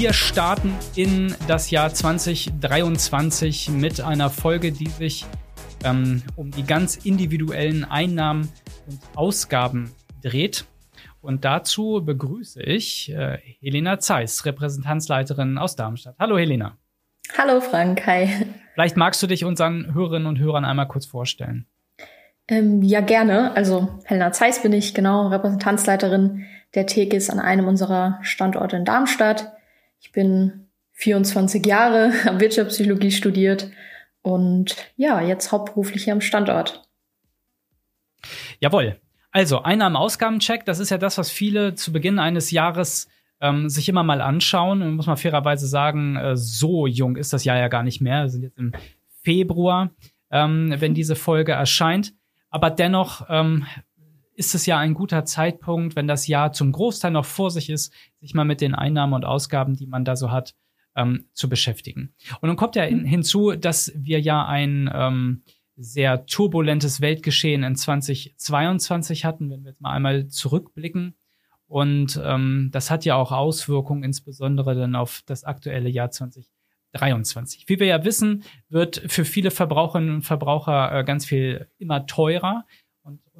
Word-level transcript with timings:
Wir 0.00 0.14
starten 0.14 0.72
in 0.96 1.34
das 1.46 1.70
Jahr 1.70 1.92
2023 1.92 3.68
mit 3.68 4.00
einer 4.00 4.30
Folge, 4.30 4.72
die 4.72 4.88
sich 4.88 5.26
ähm, 5.84 6.22
um 6.36 6.50
die 6.50 6.62
ganz 6.62 6.96
individuellen 7.04 7.84
Einnahmen 7.84 8.50
und 8.86 8.98
Ausgaben 9.14 9.92
dreht. 10.22 10.64
Und 11.20 11.44
dazu 11.44 12.00
begrüße 12.02 12.62
ich 12.62 13.12
äh, 13.12 13.40
Helena 13.60 13.98
Zeiss, 13.98 14.46
Repräsentanzleiterin 14.46 15.58
aus 15.58 15.76
Darmstadt. 15.76 16.16
Hallo 16.18 16.38
Helena. 16.38 16.78
Hallo 17.36 17.60
Frank, 17.60 18.06
hi. 18.06 18.30
Vielleicht 18.72 18.96
magst 18.96 19.22
du 19.22 19.26
dich 19.26 19.44
unseren 19.44 19.92
Hörerinnen 19.92 20.28
und 20.28 20.38
Hörern 20.38 20.64
einmal 20.64 20.88
kurz 20.88 21.04
vorstellen. 21.04 21.66
Ähm, 22.48 22.80
ja, 22.80 23.02
gerne. 23.02 23.54
Also 23.54 24.00
Helena 24.06 24.32
Zeiss 24.32 24.62
bin 24.62 24.72
ich, 24.72 24.94
genau, 24.94 25.28
Repräsentanzleiterin 25.28 26.46
der 26.74 26.86
Tekis 26.86 27.28
an 27.28 27.38
einem 27.38 27.68
unserer 27.68 28.18
Standorte 28.22 28.78
in 28.78 28.86
Darmstadt. 28.86 29.52
Ich 30.00 30.12
bin 30.12 30.66
24 30.92 31.64
Jahre, 31.64 32.12
habe 32.24 32.40
Wirtschaftspsychologie 32.40 33.12
studiert 33.12 33.70
und 34.22 34.76
ja, 34.96 35.20
jetzt 35.20 35.52
hauptberuflich 35.52 36.04
hier 36.04 36.12
am 36.12 36.20
Standort. 36.20 36.88
Jawohl. 38.58 39.00
Also, 39.32 39.62
Einnahmen-Ausgaben-Check, 39.62 40.64
das 40.64 40.80
ist 40.80 40.90
ja 40.90 40.98
das, 40.98 41.16
was 41.16 41.30
viele 41.30 41.74
zu 41.74 41.92
Beginn 41.92 42.18
eines 42.18 42.50
Jahres 42.50 43.08
ähm, 43.40 43.68
sich 43.68 43.88
immer 43.88 44.02
mal 44.02 44.20
anschauen. 44.20 44.82
Und 44.82 44.96
muss 44.96 45.06
man 45.06 45.16
fairerweise 45.16 45.66
sagen, 45.66 46.16
äh, 46.16 46.36
so 46.36 46.86
jung 46.86 47.16
ist 47.16 47.32
das 47.32 47.44
Jahr 47.44 47.56
ja 47.56 47.68
gar 47.68 47.82
nicht 47.82 48.00
mehr. 48.00 48.22
Wir 48.22 48.28
sind 48.28 48.42
jetzt 48.42 48.58
im 48.58 48.72
Februar, 49.22 49.90
ähm, 50.30 50.74
wenn 50.78 50.94
diese 50.94 51.14
Folge 51.14 51.52
erscheint. 51.52 52.12
Aber 52.50 52.70
dennoch 52.70 53.26
ähm, 53.28 53.66
ist 54.40 54.54
es 54.54 54.64
ja 54.64 54.78
ein 54.78 54.94
guter 54.94 55.26
Zeitpunkt, 55.26 55.96
wenn 55.96 56.08
das 56.08 56.26
Jahr 56.26 56.54
zum 56.54 56.72
Großteil 56.72 57.10
noch 57.10 57.26
vor 57.26 57.50
sich 57.50 57.68
ist, 57.68 57.92
sich 58.22 58.32
mal 58.32 58.46
mit 58.46 58.62
den 58.62 58.74
Einnahmen 58.74 59.12
und 59.12 59.26
Ausgaben, 59.26 59.76
die 59.76 59.86
man 59.86 60.06
da 60.06 60.16
so 60.16 60.30
hat, 60.30 60.54
ähm, 60.96 61.26
zu 61.34 61.50
beschäftigen. 61.50 62.14
Und 62.40 62.48
dann 62.48 62.56
kommt 62.56 62.74
ja 62.74 62.84
in, 62.84 63.04
hinzu, 63.04 63.52
dass 63.52 63.92
wir 63.94 64.18
ja 64.18 64.46
ein 64.46 64.90
ähm, 64.94 65.42
sehr 65.76 66.24
turbulentes 66.24 67.02
Weltgeschehen 67.02 67.62
in 67.64 67.76
2022 67.76 69.26
hatten, 69.26 69.50
wenn 69.50 69.62
wir 69.62 69.72
jetzt 69.72 69.82
mal 69.82 69.92
einmal 69.92 70.28
zurückblicken. 70.28 71.16
Und 71.66 72.18
ähm, 72.24 72.70
das 72.72 72.90
hat 72.90 73.04
ja 73.04 73.16
auch 73.16 73.32
Auswirkungen, 73.32 74.04
insbesondere 74.04 74.74
dann 74.74 74.96
auf 74.96 75.20
das 75.26 75.44
aktuelle 75.44 75.90
Jahr 75.90 76.10
2023. 76.10 77.68
Wie 77.68 77.78
wir 77.78 77.86
ja 77.86 78.04
wissen, 78.06 78.42
wird 78.70 79.02
für 79.06 79.26
viele 79.26 79.50
Verbraucherinnen 79.50 80.14
und 80.14 80.22
Verbraucher 80.22 80.98
äh, 80.98 81.04
ganz 81.04 81.26
viel 81.26 81.68
immer 81.76 82.06
teurer. 82.06 82.64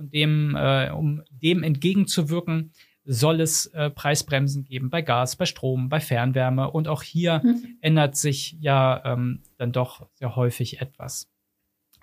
Und, 0.01 0.15
dem, 0.15 0.57
äh, 0.57 0.91
um 0.91 1.23
dem 1.31 1.63
entgegenzuwirken, 1.63 2.73
soll 3.05 3.41
es 3.41 3.67
äh, 3.67 3.91
Preisbremsen 3.91 4.65
geben 4.65 4.91
bei 4.91 5.03
Gas, 5.03 5.37
bei 5.37 5.47
Strom, 5.47 5.89
bei 5.89 6.01
Fernwärme. 6.01 6.71
Und 6.71 6.89
auch 6.89 7.03
hier 7.03 7.41
mhm. 7.45 7.77
ändert 7.81 8.17
sich 8.17 8.57
ja 8.61 9.03
ähm, 9.05 9.43
dann 9.57 9.73
doch 9.73 10.09
sehr 10.15 10.37
häufig 10.37 10.81
etwas. 10.81 11.31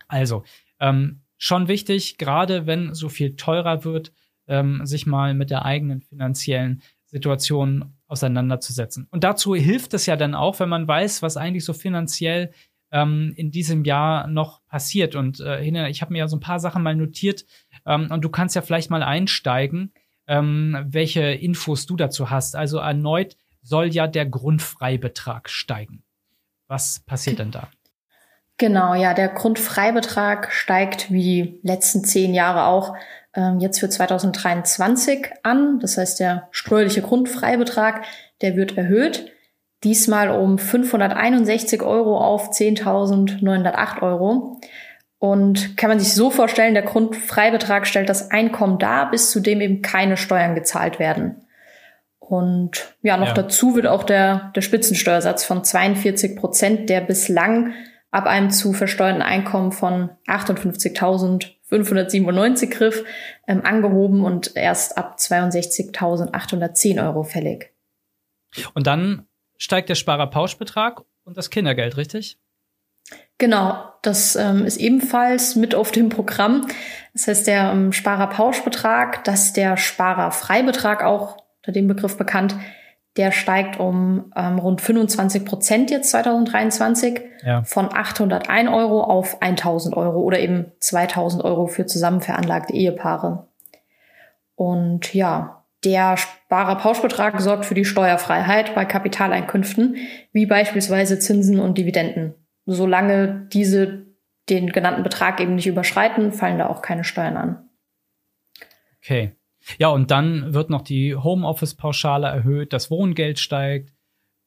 Also, 0.08 0.44
ähm, 0.80 1.22
schon 1.38 1.68
wichtig, 1.68 2.18
gerade 2.18 2.66
wenn 2.66 2.94
so 2.94 3.10
viel 3.10 3.36
teurer 3.36 3.84
wird, 3.84 4.12
ähm, 4.48 4.86
sich 4.86 5.06
mal 5.06 5.34
mit 5.34 5.50
der 5.50 5.66
eigenen 5.66 6.02
finanziellen 6.02 6.82
Situation 7.06 7.94
auseinanderzusetzen. 8.08 9.08
Und 9.12 9.24
dazu 9.24 9.56
hilft 9.56 9.94
es 9.94 10.06
ja 10.06 10.16
dann 10.16 10.36
auch, 10.36 10.60
wenn 10.60 10.70
man 10.70 10.88
weiß, 10.88 11.22
was 11.22 11.38
eigentlich 11.38 11.66
so 11.66 11.74
finanziell 11.74 12.52
ähm, 12.92 13.34
in 13.36 13.52
diesem 13.52 13.84
Jahr 13.84 14.28
noch 14.28 14.66
passiert. 14.68 15.16
Und 15.16 15.40
äh, 15.40 15.62
ich 15.90 16.02
habe 16.02 16.14
mir 16.14 16.20
ja 16.20 16.28
so 16.28 16.38
ein 16.38 16.42
paar 16.42 16.60
Sachen 16.60 16.84
mal 16.84 16.96
notiert 16.96 17.46
ähm, 17.88 18.12
und 18.12 18.22
du 18.22 18.30
kannst 18.30 18.56
ja 18.56 18.62
vielleicht 18.62 18.92
mal 18.92 19.02
einsteigen, 19.02 19.94
ähm, 20.28 20.78
welche 20.88 21.22
Infos 21.22 21.86
du 21.86 21.96
dazu 21.96 22.30
hast. 22.30 22.56
Also 22.56 22.78
erneut 22.78 23.38
soll 23.62 23.88
ja 23.88 24.08
der 24.08 24.26
Grundfreibetrag 24.26 25.50
steigen. 25.50 26.04
Was 26.68 27.00
passiert 27.00 27.40
denn 27.40 27.52
da? 27.52 27.70
Genau, 28.58 28.96
ja, 28.96 29.14
der 29.14 29.30
Grundfreibetrag 29.30 30.52
steigt 30.52 31.12
wie 31.12 31.22
die 31.22 31.60
letzten 31.62 32.04
zehn 32.04 32.34
Jahre 32.34 32.66
auch 32.66 32.96
ähm, 33.36 33.60
jetzt 33.60 33.80
für 33.80 33.90
2023 33.90 35.28
an. 35.44 35.80
Das 35.80 35.98
heißt, 35.98 36.20
der 36.20 36.48
steuerliche 36.52 37.02
Grundfreibetrag, 37.02 38.04
der 38.42 38.56
wird 38.56 38.78
erhöht. 38.78 39.32
Diesmal 39.84 40.32
um 40.32 40.58
561 40.58 41.84
Euro 41.84 42.18
auf 42.18 42.50
10.908 42.50 44.02
Euro. 44.02 44.60
Und 45.20 45.78
kann 45.78 45.90
man 45.90 46.00
sich 46.00 46.14
so 46.14 46.30
vorstellen, 46.30 46.76
der 46.76 46.84
Grundfreibetrag 46.84 47.88
stellt 47.88 48.10
das 48.10 48.30
Einkommen 48.30 48.78
dar, 48.78 49.10
bis 49.10 49.32
zu 49.32 49.40
dem 49.40 49.62
eben 49.62 49.82
keine 49.82 50.16
Steuern 50.16 50.54
gezahlt 50.54 51.00
werden. 51.00 51.42
Und 52.20 52.94
ja, 53.02 53.18
noch 53.18 53.30
ja. 53.30 53.34
dazu 53.34 53.76
wird 53.76 53.88
auch 53.88 54.04
der, 54.04 54.52
der 54.56 54.62
Spitzensteuersatz 54.62 55.44
von 55.46 55.64
42 55.64 56.36
Prozent, 56.36 56.90
der 56.90 57.02
bislang 57.02 57.74
ab 58.12 58.26
einem 58.26 58.52
zu 58.52 58.74
versteuerten 58.74 59.22
Einkommen 59.22 59.72
von 59.72 60.10
58.597 60.28 62.70
griff, 62.70 63.06
ähm, 63.48 63.62
angehoben 63.64 64.26
und 64.26 64.56
erst 64.56 64.98
ab 64.98 65.18
62.810 65.20 67.06
Euro 67.06 67.22
fällig. 67.24 67.72
Und 68.74 68.88
dann 68.88 69.28
steigt 69.58 69.90
der 69.90 69.96
Sparerpauschbetrag 69.96 71.04
und 71.24 71.38
das 71.38 71.50
Kindergeld, 71.50 71.98
richtig? 71.98 72.38
Genau, 73.38 73.78
das 74.02 74.36
ähm, 74.36 74.66
ist 74.66 74.78
ebenfalls 74.78 75.56
mit 75.56 75.76
auf 75.76 75.92
dem 75.92 76.10
Programm. 76.10 76.68
Das 77.14 77.28
heißt, 77.28 77.48
der 77.48 77.72
ähm, 77.72 77.92
Sparerpauschbetrag, 77.92 79.24
das 79.24 79.48
ist 79.48 79.58
der 79.58 79.78
Sparerfreibetrag 79.78 81.04
auch 81.04 81.38
unter 81.60 81.72
dem 81.72 81.88
Begriff 81.88 82.18
bekannt, 82.18 82.56
der 83.18 83.32
steigt 83.32 83.80
um 83.80 84.32
ähm, 84.36 84.60
rund 84.60 84.80
25 84.82 85.44
Prozent 85.44 85.92
jetzt 85.92 86.12
2023 86.12 87.22
ja. 87.44 87.64
von 87.64 87.90
801 87.92 88.70
Euro 88.70 89.04
auf 89.04 89.42
1000 89.42 89.98
Euro 89.98 90.20
oder 90.20 90.40
eben 90.40 90.72
2000 90.80 91.44
Euro 91.44 91.68
für 91.68 91.86
zusammen 91.86 92.22
veranlagte 92.22 92.74
Ehepaare. 92.74 93.48
Und 94.56 95.14
ja, 95.14 95.64
der 95.84 96.18
Sparerpauschbetrag 96.18 97.40
sorgt 97.40 97.66
für 97.66 97.76
die 97.76 97.86
Steuerfreiheit 97.86 98.74
bei 98.74 98.86
Kapitaleinkünften, 98.86 99.98
wie 100.32 100.46
beispielsweise 100.46 101.20
Zinsen 101.20 101.60
und 101.60 101.78
Dividenden. 101.78 102.36
Solange 102.68 103.48
diese 103.52 104.06
den 104.50 104.72
genannten 104.72 105.04
Betrag 105.04 105.42
eben 105.42 105.56
nicht 105.56 105.68
überschreiten, 105.68 106.32
fallen 106.32 106.60
da 106.60 106.68
auch 106.68 106.82
keine 106.82 107.04
Steuern 107.04 107.38
an. 107.38 107.70
Okay. 108.98 109.34
Ja, 109.78 109.90
und 109.90 110.12
dann 110.12 110.54
wird 110.54 110.70
noch 110.70 110.82
die 110.82 111.16
Homeoffice-Pauschale 111.16 112.28
erhöht, 112.28 112.72
das 112.72 112.90
Wohngeld 112.90 113.40
steigt, 113.40 113.92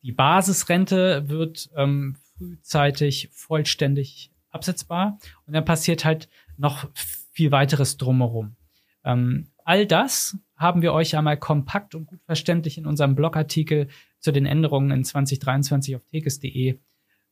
die 0.03 0.13
Basisrente 0.13 1.29
wird 1.29 1.69
ähm, 1.77 2.17
frühzeitig 2.39 3.29
vollständig 3.33 4.33
absetzbar 4.51 5.19
und 5.47 5.53
dann 5.53 5.65
passiert 5.65 6.05
halt 6.05 6.29
noch 6.57 6.89
viel 6.95 7.53
weiteres 7.53 7.99
drumherum. 7.99 8.57
Ähm, 9.05 9.49
all 9.65 9.87
das 9.87 10.39
haben 10.57 10.81
wir 10.81 10.95
euch 10.95 11.17
einmal 11.17 11.37
kompakt 11.37 11.95
und 11.95 12.07
gut 12.07 12.21
verständlich 12.25 12.79
in 12.79 12.87
unserem 12.87 13.15
Blogartikel 13.15 13.89
zu 14.21 14.33
den 14.33 14.47
Änderungen 14.47 14.91
in 14.91 15.05
2023 15.05 15.97
auf 15.97 16.05
tekes.de 16.07 16.79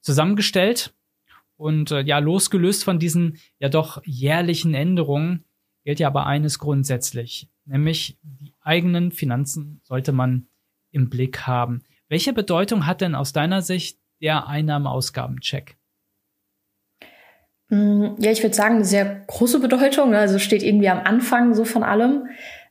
zusammengestellt. 0.01 0.95
Und 1.57 1.91
äh, 1.91 2.03
ja, 2.03 2.19
losgelöst 2.19 2.85
von 2.85 2.99
diesen 2.99 3.39
ja 3.59 3.69
doch 3.69 4.01
jährlichen 4.05 4.75
Änderungen 4.75 5.45
gilt 5.85 6.01
ja 6.01 6.07
aber 6.07 6.27
eines 6.27 6.59
grundsätzlich 6.59 7.49
nämlich 7.69 8.19
die 8.23 8.55
eigenen 8.61 9.13
Finanzen 9.13 9.81
sollte 9.85 10.13
man 10.13 10.49
im 10.91 11.09
Blick 11.09 11.47
haben. 11.47 11.83
Welche 12.09 12.33
Bedeutung 12.33 12.87
hat 12.87 13.01
denn 13.01 13.15
aus 13.15 13.33
deiner 13.33 13.63
Sicht 13.63 13.99
der 14.21 14.49
Einnahme-Ausgaben-Check? 14.49 15.77
Mm, 17.69 18.15
ja, 18.19 18.31
ich 18.31 18.43
würde 18.43 18.56
sagen, 18.56 18.77
eine 18.77 18.85
sehr 18.85 19.25
große 19.27 19.61
Bedeutung. 19.61 20.15
Also 20.15 20.39
steht 20.39 20.62
irgendwie 20.62 20.89
am 20.89 21.01
Anfang 21.01 21.55
so 21.55 21.65
von 21.65 21.83
allem. 21.83 22.27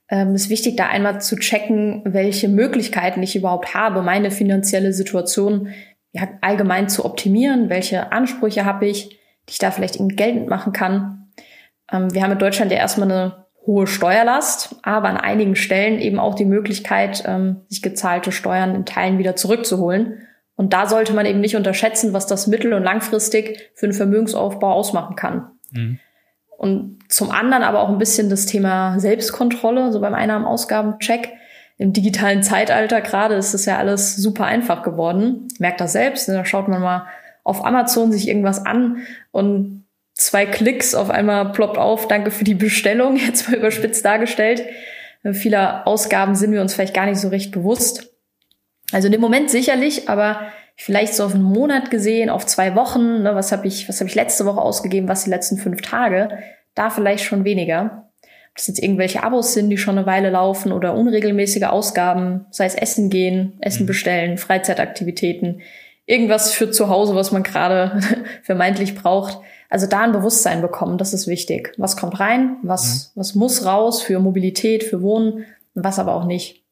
Ähm, 0.10 0.30
es 0.30 0.46
ist 0.46 0.50
wichtig, 0.50 0.76
da 0.76 0.88
einmal 0.88 1.22
zu 1.22 1.36
checken, 1.38 2.02
welche 2.06 2.48
Möglichkeiten 2.50 3.22
ich 3.22 3.36
überhaupt 3.36 3.76
habe, 3.76 4.02
meine 4.02 4.32
finanzielle 4.32 4.94
Situation 4.94 5.70
ja, 6.18 6.28
allgemein 6.42 6.90
zu 6.90 7.06
optimieren. 7.06 7.70
Welche 7.70 8.12
Ansprüche 8.12 8.66
habe 8.66 8.88
ich, 8.88 9.10
die 9.10 9.52
ich 9.52 9.60
da 9.60 9.72
vielleicht 9.72 9.96
irgendwie 9.96 10.16
geltend 10.16 10.50
machen 10.50 10.74
kann. 10.74 11.30
Ähm, 11.92 12.14
wir 12.14 12.24
haben 12.24 12.32
in 12.32 12.40
Deutschland 12.40 12.72
ja 12.72 12.78
erstmal 12.78 13.12
eine 13.12 13.46
hohe 13.66 13.86
Steuerlast, 13.88 14.76
aber 14.82 15.10
an 15.10 15.18
einigen 15.18 15.56
Stellen 15.56 16.00
eben 16.00 16.20
auch 16.20 16.36
die 16.36 16.46
Möglichkeit, 16.46 17.24
ähm, 17.26 17.62
sich 17.68 17.82
gezahlte 17.82 18.32
Steuern 18.32 18.76
in 18.76 18.86
Teilen 18.86 19.18
wieder 19.18 19.36
zurückzuholen. 19.36 20.28
Und 20.56 20.74
da 20.74 20.88
sollte 20.88 21.14
man 21.14 21.26
eben 21.26 21.42
nicht 21.42 21.56
unterschätzen, 21.56 22.14
was 22.14 22.26
das 22.26 22.48
mittel- 22.48 22.74
und 22.74 22.84
langfristig 22.84 23.72
für 23.76 23.86
einen 23.86 23.94
Vermögensaufbau 23.94 24.72
ausmachen 24.72 25.16
kann. 25.16 25.52
Mhm. 25.72 26.00
Und 26.58 27.00
zum 27.10 27.30
anderen 27.30 27.62
aber 27.62 27.82
auch 27.82 27.90
ein 27.90 28.00
bisschen 28.00 28.30
das 28.30 28.48
Thema 28.48 29.00
Selbstkontrolle, 29.00 29.92
so 29.92 30.02
beim 30.02 30.16
Einnahmen-Ausgaben-Check. 30.16 31.34
Im 31.78 31.94
digitalen 31.94 32.42
Zeitalter 32.42 33.02
gerade 33.02 33.36
ist 33.36 33.54
es 33.54 33.66
ja 33.66 33.78
alles 33.78 34.16
super 34.16 34.46
einfach 34.46 34.82
geworden. 34.82 35.48
Merkt 35.60 35.80
das 35.80 35.94
selbst. 35.94 36.28
Ne? 36.28 36.36
Da 36.36 36.46
schaut 36.46 36.68
man 36.68 36.82
mal 36.82 37.08
auf 37.44 37.66
Amazon 37.66 38.12
sich 38.12 38.28
irgendwas 38.28 38.66
an 38.66 38.98
und 39.32 39.86
zwei 40.14 40.46
Klicks 40.46 40.96
auf 40.96 41.10
einmal 41.10 41.52
ploppt 41.52 41.78
auf, 41.78 42.08
danke 42.08 42.32
für 42.32 42.44
die 42.44 42.56
Bestellung, 42.56 43.16
jetzt 43.26 43.50
mal 43.50 43.58
überspitzt 43.58 44.04
dargestellt. 44.04 44.66
Äh, 45.24 45.34
vieler 45.34 45.88
Ausgaben 45.88 46.36
sind 46.36 46.52
wir 46.52 46.62
uns 46.62 46.74
vielleicht 46.74 46.94
gar 46.94 47.06
nicht 47.06 47.20
so 47.20 47.30
recht 47.30 47.52
bewusst. 47.52 48.12
Also 48.92 49.08
in 49.08 49.12
dem 49.12 49.22
Moment 49.22 49.50
sicherlich, 49.50 50.10
aber 50.10 50.42
vielleicht 50.76 51.14
so 51.14 51.26
auf 51.26 51.34
einen 51.34 51.44
Monat 51.44 51.92
gesehen, 51.92 52.30
auf 52.30 52.46
zwei 52.46 52.76
Wochen, 52.76 53.24
ne, 53.24 53.36
was 53.36 53.52
habe 53.52 53.68
ich, 53.68 53.88
was 53.90 54.00
habe 54.00 54.10
ich 54.10 54.16
letzte 54.16 54.46
Woche 54.46 54.62
ausgegeben, 54.62 55.08
was 55.08 55.24
die 55.24 55.30
letzten 55.30 55.58
fünf 55.58 55.82
Tage, 55.82 56.30
da 56.76 56.90
vielleicht 56.90 57.24
schon 57.24 57.44
weniger. 57.44 58.07
Das 58.58 58.68
jetzt 58.68 58.82
irgendwelche 58.82 59.24
Abos 59.24 59.54
sind, 59.54 59.70
die 59.70 59.78
schon 59.78 59.98
eine 59.98 60.08
Weile 60.08 60.32
laufen 60.32 60.72
oder 60.72 60.96
unregelmäßige 60.96 61.66
Ausgaben, 61.66 62.48
sei 62.50 62.66
es 62.66 62.74
Essen 62.74 63.12
gehen, 63.12 63.54
Essen 63.62 63.84
mhm. 63.84 63.88
bestellen, 63.88 64.38
Freizeitaktivitäten, 64.40 65.62
irgendwas 66.08 66.54
für 66.54 66.72
zu 66.72 66.90
Hause, 66.90 67.14
was 67.14 67.32
man 67.32 67.44
gerade 67.44 68.00
vermeintlich 68.44 68.96
braucht. 68.96 69.38
Also 69.70 69.86
da 69.86 70.02
ein 70.02 70.12
Bewusstsein 70.12 70.62
bekommen, 70.62 70.98
das 70.98 71.14
ist 71.14 71.28
wichtig. 71.28 71.74
Was 71.78 71.98
kommt 71.98 72.20
rein, 72.20 72.58
was, 72.64 73.14
mhm. 73.16 73.20
was 73.20 73.36
muss 73.36 73.64
raus 73.64 74.02
für 74.02 74.20
Mobilität, 74.20 74.84
für 74.84 75.04
Wohnen, 75.04 75.46
was 75.76 76.00
aber 76.00 76.16
auch 76.16 76.26
nicht. 76.26 76.64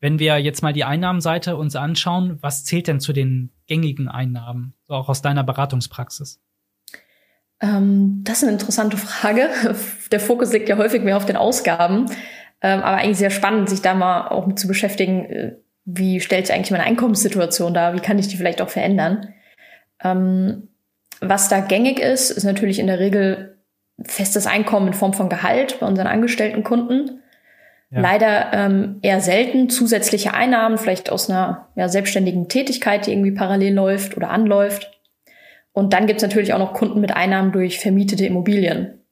Wenn 0.00 0.18
wir 0.18 0.38
jetzt 0.38 0.62
mal 0.62 0.72
die 0.72 0.84
Einnahmenseite 0.84 1.56
uns 1.56 1.76
anschauen, 1.76 2.38
was 2.40 2.64
zählt 2.64 2.88
denn 2.88 2.98
zu 2.98 3.12
den 3.12 3.52
gängigen 3.68 4.08
Einnahmen, 4.08 4.74
so 4.82 4.94
auch 4.94 5.08
aus 5.08 5.22
deiner 5.22 5.44
Beratungspraxis? 5.44 6.40
Ähm, 7.60 8.22
das 8.24 8.38
ist 8.38 8.44
eine 8.44 8.52
interessante 8.52 8.96
Frage. 8.96 9.50
Der 10.12 10.20
Fokus 10.20 10.52
liegt 10.52 10.68
ja 10.68 10.76
häufig 10.78 11.02
mehr 11.02 11.16
auf 11.16 11.26
den 11.26 11.36
Ausgaben, 11.36 12.06
ähm, 12.62 12.80
aber 12.80 12.96
eigentlich 12.98 13.18
sehr 13.18 13.30
spannend, 13.30 13.68
sich 13.68 13.82
da 13.82 13.94
mal 13.94 14.28
auch 14.28 14.46
mit 14.46 14.58
zu 14.58 14.68
beschäftigen, 14.68 15.24
äh, 15.26 15.56
wie 15.84 16.20
stellt 16.20 16.46
sich 16.46 16.54
eigentlich 16.54 16.70
meine 16.70 16.84
Einkommenssituation 16.84 17.74
dar, 17.74 17.94
wie 17.94 18.00
kann 18.00 18.18
ich 18.18 18.28
die 18.28 18.36
vielleicht 18.36 18.60
auch 18.60 18.68
verändern. 18.68 19.34
Ähm, 20.02 20.68
was 21.20 21.48
da 21.48 21.60
gängig 21.60 21.98
ist, 21.98 22.30
ist 22.30 22.44
natürlich 22.44 22.78
in 22.78 22.86
der 22.86 23.00
Regel 23.00 23.58
festes 24.04 24.46
Einkommen 24.46 24.88
in 24.88 24.94
Form 24.94 25.12
von 25.12 25.28
Gehalt 25.28 25.80
bei 25.80 25.86
unseren 25.86 26.06
angestellten 26.06 26.62
Kunden. 26.62 27.22
Ja. 27.90 28.00
Leider 28.00 28.52
ähm, 28.52 28.98
eher 29.02 29.20
selten 29.20 29.70
zusätzliche 29.70 30.34
Einnahmen, 30.34 30.78
vielleicht 30.78 31.10
aus 31.10 31.30
einer 31.30 31.68
ja, 31.74 31.88
selbstständigen 31.88 32.48
Tätigkeit, 32.48 33.06
die 33.06 33.12
irgendwie 33.12 33.32
parallel 33.32 33.74
läuft 33.74 34.16
oder 34.16 34.30
anläuft. 34.30 34.97
Und 35.72 35.92
dann 35.92 36.06
gibt's 36.06 36.22
natürlich 36.22 36.52
auch 36.52 36.58
noch 36.58 36.72
Kunden 36.72 37.00
mit 37.00 37.14
Einnahmen 37.14 37.52
durch 37.52 37.78
vermietete 37.78 38.26
Immobilien. 38.26 39.04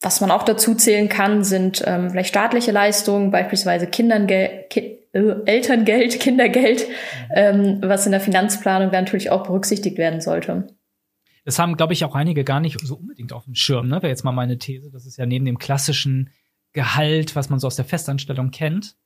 Was 0.00 0.20
man 0.20 0.30
auch 0.30 0.42
dazu 0.42 0.74
zählen 0.74 1.08
kann, 1.08 1.44
sind 1.44 1.82
ähm, 1.86 2.10
vielleicht 2.10 2.30
staatliche 2.30 2.72
Leistungen, 2.72 3.30
beispielsweise 3.30 3.86
Kindergeld, 3.86 4.70
Ki 4.70 4.98
äh, 5.12 5.34
Elterngeld, 5.44 6.18
Kindergeld, 6.20 6.88
mhm. 6.88 7.34
ähm, 7.34 7.78
was 7.82 8.06
in 8.06 8.12
der 8.12 8.20
Finanzplanung 8.20 8.90
dann 8.90 9.04
natürlich 9.04 9.30
auch 9.30 9.44
berücksichtigt 9.44 9.98
werden 9.98 10.20
sollte. 10.20 10.66
Das 11.44 11.58
haben, 11.58 11.76
glaube 11.76 11.92
ich, 11.92 12.04
auch 12.04 12.14
einige 12.14 12.44
gar 12.44 12.60
nicht 12.60 12.80
so 12.80 12.96
unbedingt 12.96 13.32
auf 13.32 13.44
dem 13.44 13.54
Schirm, 13.54 13.88
ne? 13.88 13.96
Wäre 13.96 14.08
jetzt 14.08 14.24
mal 14.24 14.32
meine 14.32 14.58
These. 14.58 14.90
Das 14.90 15.06
ist 15.06 15.16
ja 15.16 15.26
neben 15.26 15.44
dem 15.44 15.58
klassischen 15.58 16.30
Gehalt, 16.72 17.36
was 17.36 17.50
man 17.50 17.58
so 17.58 17.66
aus 17.66 17.76
der 17.76 17.84
Festanstellung 17.84 18.50
kennt, 18.50 18.96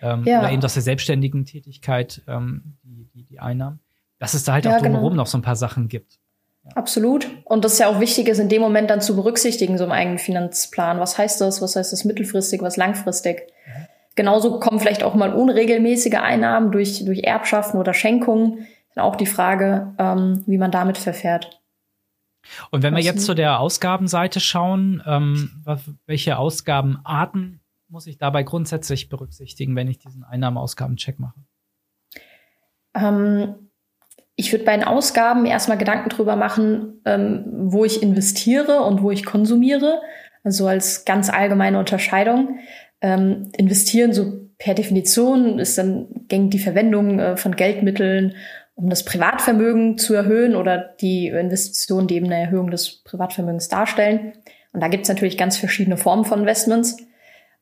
ähm, 0.00 0.24
ja. 0.24 0.40
oder 0.40 0.52
eben 0.52 0.64
aus 0.64 0.74
der 0.74 0.82
selbstständigen 0.82 1.44
Tätigkeit, 1.44 2.22
ähm, 2.26 2.78
die, 2.82 3.08
die, 3.14 3.24
die 3.24 3.40
Einnahmen, 3.40 3.80
dass 4.22 4.34
es 4.34 4.44
da 4.44 4.52
halt 4.52 4.64
ja, 4.64 4.76
auch 4.76 4.80
drumherum 4.80 5.10
genau. 5.10 5.22
noch 5.22 5.26
so 5.26 5.36
ein 5.36 5.42
paar 5.42 5.56
Sachen 5.56 5.88
gibt. 5.88 6.20
Ja. 6.62 6.76
Absolut. 6.76 7.26
Und 7.44 7.64
das 7.64 7.72
ist 7.72 7.78
ja 7.80 7.88
auch 7.88 7.98
wichtig 7.98 8.28
ist, 8.28 8.38
in 8.38 8.48
dem 8.48 8.62
Moment 8.62 8.88
dann 8.88 9.00
zu 9.00 9.16
berücksichtigen, 9.16 9.76
so 9.78 9.84
im 9.84 9.90
eigenen 9.90 10.18
Finanzplan. 10.18 11.00
Was 11.00 11.18
heißt 11.18 11.40
das? 11.40 11.60
Was 11.60 11.74
heißt 11.74 11.92
das 11.92 12.04
mittelfristig? 12.04 12.62
Was 12.62 12.76
langfristig? 12.76 13.48
Mhm. 13.66 13.86
Genauso 14.14 14.60
kommen 14.60 14.78
vielleicht 14.78 15.02
auch 15.02 15.16
mal 15.16 15.34
unregelmäßige 15.34 16.14
Einnahmen 16.14 16.70
durch, 16.70 17.04
durch 17.04 17.24
Erbschaften 17.24 17.80
oder 17.80 17.94
Schenkungen. 17.94 18.68
Dann 18.94 19.02
auch 19.02 19.16
die 19.16 19.26
Frage, 19.26 19.92
ähm, 19.98 20.44
wie 20.46 20.58
man 20.58 20.70
damit 20.70 20.98
verfährt. 20.98 21.60
Und 22.70 22.84
wenn 22.84 22.94
wir 22.94 23.02
jetzt 23.02 23.26
zu 23.26 23.34
der 23.34 23.58
Ausgabenseite 23.58 24.38
schauen, 24.38 25.02
ähm, 25.04 25.64
welche 26.06 26.38
Ausgabenarten 26.38 27.60
muss 27.88 28.06
ich 28.06 28.18
dabei 28.18 28.44
grundsätzlich 28.44 29.08
berücksichtigen, 29.08 29.74
wenn 29.74 29.88
ich 29.88 29.98
diesen 29.98 30.22
Einnahmeausgabencheck 30.22 31.18
mache? 31.18 31.40
Ähm, 32.94 33.71
ich 34.36 34.52
würde 34.52 34.64
bei 34.64 34.76
den 34.76 34.84
Ausgaben 34.84 35.46
erstmal 35.46 35.78
Gedanken 35.78 36.08
drüber 36.08 36.36
machen, 36.36 37.00
ähm, 37.04 37.44
wo 37.46 37.84
ich 37.84 38.02
investiere 38.02 38.80
und 38.82 39.02
wo 39.02 39.10
ich 39.10 39.24
konsumiere. 39.24 40.00
Also 40.42 40.66
als 40.66 41.04
ganz 41.04 41.30
allgemeine 41.30 41.78
Unterscheidung. 41.78 42.58
Ähm, 43.00 43.50
investieren 43.56 44.12
so 44.12 44.32
per 44.58 44.74
Definition 44.74 45.58
ist 45.58 45.76
dann 45.76 46.06
gängig 46.28 46.52
die 46.52 46.58
Verwendung 46.58 47.18
äh, 47.18 47.36
von 47.36 47.56
Geldmitteln 47.56 48.34
um 48.74 48.88
das 48.88 49.04
Privatvermögen 49.04 49.98
zu 49.98 50.14
erhöhen 50.14 50.56
oder 50.56 50.78
die 50.78 51.28
Investitionen, 51.28 52.06
die 52.06 52.16
eben 52.16 52.26
eine 52.26 52.40
Erhöhung 52.40 52.70
des 52.70 53.02
Privatvermögens 53.04 53.68
darstellen. 53.68 54.32
Und 54.72 54.82
da 54.82 54.88
gibt 54.88 55.02
es 55.02 55.08
natürlich 55.08 55.36
ganz 55.36 55.58
verschiedene 55.58 55.96
Formen 55.96 56.24
von 56.24 56.40
Investments. 56.40 56.96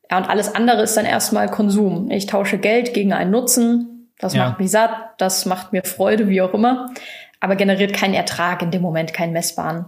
Ja, 0.09 0.17
und 0.17 0.29
alles 0.29 0.55
andere 0.55 0.81
ist 0.83 0.95
dann 0.95 1.05
erstmal 1.05 1.49
Konsum. 1.49 2.09
Ich 2.11 2.27
tausche 2.27 2.57
Geld 2.57 2.93
gegen 2.93 3.13
einen 3.13 3.31
Nutzen. 3.31 3.90
Das 4.21 4.33
ja. 4.33 4.45
macht 4.45 4.59
mich 4.59 4.71
satt, 4.71 4.91
das 5.17 5.45
macht 5.45 5.73
mir 5.73 5.83
Freude, 5.83 6.29
wie 6.29 6.41
auch 6.41 6.53
immer, 6.53 6.93
aber 7.39 7.55
generiert 7.55 7.93
keinen 7.93 8.13
Ertrag 8.13 8.61
in 8.61 8.71
dem 8.71 8.81
Moment, 8.81 9.13
keinen 9.13 9.33
messbaren. 9.33 9.85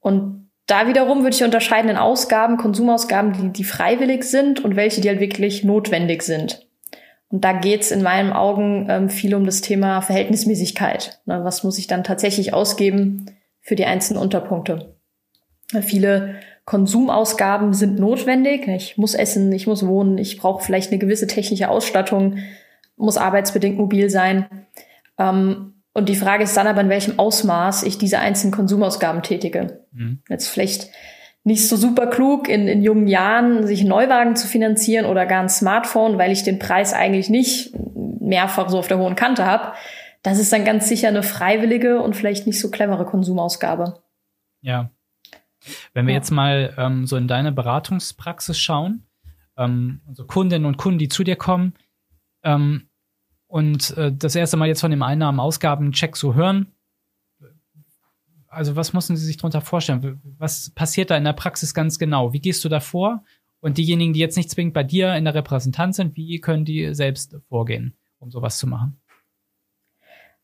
Und 0.00 0.50
da 0.66 0.86
wiederum 0.86 1.22
würde 1.22 1.36
ich 1.36 1.44
unterscheiden 1.44 1.90
in 1.90 1.96
Ausgaben, 1.96 2.56
Konsumausgaben, 2.56 3.32
die, 3.32 3.50
die 3.50 3.64
freiwillig 3.64 4.24
sind 4.24 4.64
und 4.64 4.76
welche, 4.76 5.00
die 5.00 5.08
halt 5.08 5.20
wirklich 5.20 5.64
notwendig 5.64 6.22
sind. 6.22 6.66
Und 7.30 7.44
da 7.44 7.52
geht's 7.52 7.90
in 7.90 8.02
meinen 8.02 8.32
Augen 8.32 8.86
ähm, 8.88 9.10
viel 9.10 9.34
um 9.34 9.44
das 9.44 9.60
Thema 9.60 10.00
Verhältnismäßigkeit. 10.00 11.20
Ne, 11.26 11.44
was 11.44 11.62
muss 11.62 11.78
ich 11.78 11.86
dann 11.86 12.04
tatsächlich 12.04 12.54
ausgeben 12.54 13.26
für 13.60 13.76
die 13.76 13.84
einzelnen 13.84 14.20
Unterpunkte? 14.20 14.94
Viele 15.82 16.36
Konsumausgaben 16.64 17.74
sind 17.74 17.98
notwendig. 17.98 18.66
Ich 18.68 18.96
muss 18.96 19.14
essen, 19.14 19.52
ich 19.52 19.66
muss 19.66 19.86
wohnen, 19.86 20.16
ich 20.16 20.38
brauche 20.38 20.64
vielleicht 20.64 20.90
eine 20.90 20.98
gewisse 20.98 21.26
technische 21.26 21.68
Ausstattung, 21.68 22.38
muss 22.98 23.16
arbeitsbedingt 23.16 23.78
mobil 23.78 24.10
sein. 24.10 24.66
Ähm, 25.18 25.74
und 25.94 26.08
die 26.08 26.16
Frage 26.16 26.44
ist 26.44 26.56
dann 26.56 26.66
aber, 26.66 26.80
in 26.80 26.88
welchem 26.88 27.18
Ausmaß 27.18 27.82
ich 27.82 27.98
diese 27.98 28.18
einzelnen 28.18 28.52
Konsumausgaben 28.52 29.22
tätige. 29.22 29.84
Mhm. 29.92 30.22
Jetzt 30.28 30.48
vielleicht 30.48 30.90
nicht 31.44 31.66
so 31.66 31.76
super 31.76 32.06
klug, 32.06 32.48
in, 32.48 32.68
in 32.68 32.82
jungen 32.82 33.08
Jahren 33.08 33.66
sich 33.66 33.80
einen 33.80 33.88
Neuwagen 33.88 34.36
zu 34.36 34.46
finanzieren 34.46 35.06
oder 35.06 35.26
gar 35.26 35.42
ein 35.42 35.48
Smartphone, 35.48 36.18
weil 36.18 36.30
ich 36.30 36.42
den 36.42 36.58
Preis 36.58 36.92
eigentlich 36.92 37.30
nicht 37.30 37.72
mehrfach 38.20 38.68
so 38.68 38.78
auf 38.78 38.88
der 38.88 38.98
hohen 38.98 39.16
Kante 39.16 39.46
habe. 39.46 39.72
Das 40.22 40.38
ist 40.38 40.52
dann 40.52 40.64
ganz 40.64 40.88
sicher 40.88 41.08
eine 41.08 41.22
freiwillige 41.22 42.00
und 42.00 42.14
vielleicht 42.14 42.46
nicht 42.46 42.60
so 42.60 42.70
clevere 42.70 43.06
Konsumausgabe. 43.06 44.02
Ja. 44.60 44.90
Wenn 45.94 46.06
wir 46.06 46.14
ja. 46.14 46.18
jetzt 46.18 46.30
mal 46.30 46.74
ähm, 46.76 47.06
so 47.06 47.16
in 47.16 47.28
deine 47.28 47.50
Beratungspraxis 47.50 48.58
schauen, 48.58 49.04
ähm, 49.56 50.00
also 50.06 50.26
Kundinnen 50.26 50.66
und 50.66 50.76
Kunden, 50.76 50.98
die 50.98 51.08
zu 51.08 51.24
dir 51.24 51.36
kommen, 51.36 51.74
ähm, 52.42 52.88
und 53.46 53.96
äh, 53.96 54.12
das 54.12 54.34
erste 54.34 54.56
Mal 54.56 54.68
jetzt 54.68 54.80
von 54.80 54.90
dem 54.90 55.02
Einnahmen-Ausgaben-Check 55.02 56.16
so 56.16 56.34
hören, 56.34 56.72
also 58.48 58.76
was 58.76 58.92
müssen 58.92 59.16
Sie 59.16 59.24
sich 59.24 59.36
darunter 59.36 59.60
vorstellen? 59.60 60.20
Was 60.38 60.70
passiert 60.70 61.10
da 61.10 61.16
in 61.16 61.24
der 61.24 61.32
Praxis 61.32 61.74
ganz 61.74 61.98
genau? 61.98 62.32
Wie 62.32 62.40
gehst 62.40 62.64
du 62.64 62.68
da 62.68 62.80
vor? 62.80 63.24
Und 63.60 63.78
diejenigen, 63.78 64.12
die 64.12 64.20
jetzt 64.20 64.36
nicht 64.36 64.50
zwingend 64.50 64.74
bei 64.74 64.84
dir 64.84 65.14
in 65.14 65.24
der 65.24 65.34
Repräsentanz 65.34 65.96
sind, 65.96 66.16
wie 66.16 66.40
können 66.40 66.64
die 66.64 66.94
selbst 66.94 67.36
vorgehen, 67.48 67.96
um 68.18 68.30
sowas 68.30 68.58
zu 68.58 68.66
machen? 68.66 69.00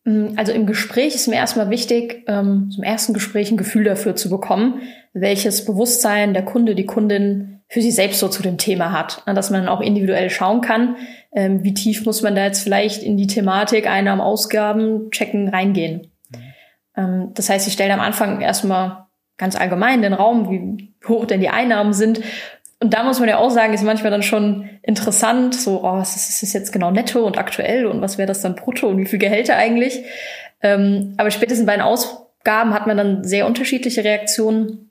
Mm, 0.05 0.37
also 0.37 0.53
im 0.53 0.67
Gespräch 0.67 1.15
ist 1.15 1.29
mir 1.29 1.37
erstmal 1.37 1.71
wichtig, 1.71 2.25
ähm, 2.27 2.71
zum 2.71 2.83
ersten 2.83 3.15
Gespräch 3.15 3.51
ein 3.51 3.57
Gefühl 3.57 3.85
dafür 3.85 4.17
zu 4.17 4.29
bekommen, 4.29 4.83
welches 5.13 5.65
Bewusstsein 5.65 6.35
der 6.35 6.45
Kunde, 6.45 6.75
die 6.75 6.87
Kundin 6.87 7.63
für 7.69 7.81
sich 7.81 7.95
selbst 7.95 8.21
so 8.21 8.29
zu 8.29 8.43
dem 8.43 8.59
Thema 8.59 8.93
hat. 8.93 9.23
Dass 9.27 9.51
man 9.51 9.69
auch 9.69 9.81
individuell 9.81 10.29
schauen 10.29 10.61
kann, 10.61 10.97
ähm, 11.35 11.65
wie 11.65 11.75
tief 11.75 12.07
muss 12.07 12.23
man 12.23 12.35
da 12.35 12.45
jetzt 12.45 12.63
vielleicht 12.63 13.03
in 13.03 13.17
die 13.17 13.27
Thematik 13.27 13.89
Einnahmen, 13.89 14.21
Ausgaben, 14.21 15.11
Checken 15.11 15.49
reingehen. 15.49 16.13
Ähm, 16.97 17.33
das 17.35 17.51
heißt, 17.51 17.67
ich 17.67 17.73
stelle 17.73 17.93
am 17.93 18.01
Anfang 18.01 18.41
erstmal 18.41 19.07
ganz 19.37 19.57
allgemein 19.57 20.03
den 20.03 20.13
Raum, 20.13 20.51
wie 20.51 20.95
hoch 21.09 21.27
denn 21.27 21.41
die 21.41 21.49
Einnahmen 21.49 21.93
sind. 21.93 22.21
Und 22.81 22.95
da 22.95 23.03
muss 23.03 23.19
man 23.19 23.29
ja 23.29 23.39
auch 23.39 23.51
sagen, 23.51 23.73
ist 23.73 23.83
manchmal 23.83 24.11
dann 24.11 24.23
schon 24.23 24.69
interessant, 24.83 25.55
so, 25.55 25.81
oh, 25.81 25.97
was 25.97 26.17
ist 26.17 26.43
das 26.43 26.53
jetzt 26.53 26.73
genau 26.73 26.91
netto 26.91 27.25
und 27.25 27.39
aktuell 27.39 27.87
und 27.87 28.01
was 28.01 28.19
wäre 28.19 28.27
das 28.27 28.43
dann 28.43 28.55
brutto 28.55 28.89
und 28.89 28.99
wie 28.99 29.07
viel 29.07 29.19
Gehälter 29.19 29.57
eigentlich? 29.57 30.05
Ähm, 30.63 31.15
aber 31.17 31.31
spätestens 31.31 31.67
bei 31.67 31.73
den 31.73 31.81
Ausgaben 31.81 32.75
hat 32.75 32.87
man 32.87 32.97
dann 32.97 33.25
sehr 33.25 33.47
unterschiedliche 33.47 34.05
Reaktionen. 34.05 34.84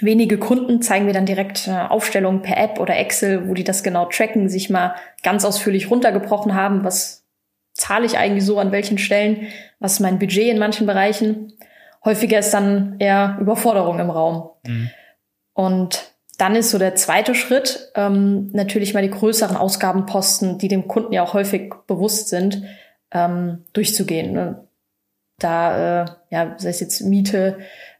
Wenige 0.00 0.38
Kunden 0.38 0.82
zeigen 0.82 1.06
mir 1.06 1.12
dann 1.12 1.26
direkt 1.26 1.68
äh, 1.68 1.72
Aufstellungen 1.72 2.42
per 2.42 2.56
App 2.56 2.80
oder 2.80 2.96
Excel, 2.96 3.48
wo 3.48 3.54
die 3.54 3.64
das 3.64 3.82
genau 3.82 4.06
tracken, 4.06 4.48
sich 4.48 4.70
mal 4.70 4.94
ganz 5.22 5.44
ausführlich 5.44 5.90
runtergebrochen 5.90 6.54
haben, 6.54 6.84
was 6.84 7.24
zahle 7.74 8.06
ich 8.06 8.18
eigentlich 8.18 8.44
so 8.44 8.58
an 8.58 8.72
welchen 8.72 8.98
Stellen, 8.98 9.48
was 9.78 9.94
ist 9.94 10.00
mein 10.00 10.18
Budget 10.18 10.48
in 10.48 10.58
manchen 10.58 10.86
Bereichen. 10.86 11.52
Häufiger 12.04 12.38
ist 12.38 12.52
dann 12.52 12.96
eher 12.98 13.38
Überforderung 13.40 13.98
im 13.98 14.10
Raum. 14.10 14.50
Mhm. 14.66 14.90
Und 15.54 16.14
dann 16.38 16.56
ist 16.56 16.70
so 16.70 16.78
der 16.78 16.96
zweite 16.96 17.34
Schritt 17.34 17.92
ähm, 17.94 18.50
natürlich 18.52 18.94
mal 18.94 19.02
die 19.02 19.10
größeren 19.10 19.56
Ausgabenposten, 19.56 20.58
die 20.58 20.68
dem 20.68 20.88
Kunden 20.88 21.12
ja 21.12 21.22
auch 21.22 21.34
häufig 21.34 21.72
bewusst 21.86 22.28
sind, 22.28 22.64
ähm, 23.12 23.64
durchzugehen. 23.72 24.32
Ne? 24.32 24.66
Da, 25.38 26.02
äh, 26.02 26.06
ja, 26.30 26.54
sei 26.58 26.68
es 26.70 26.80
jetzt 26.80 27.00
Miete, 27.02 27.58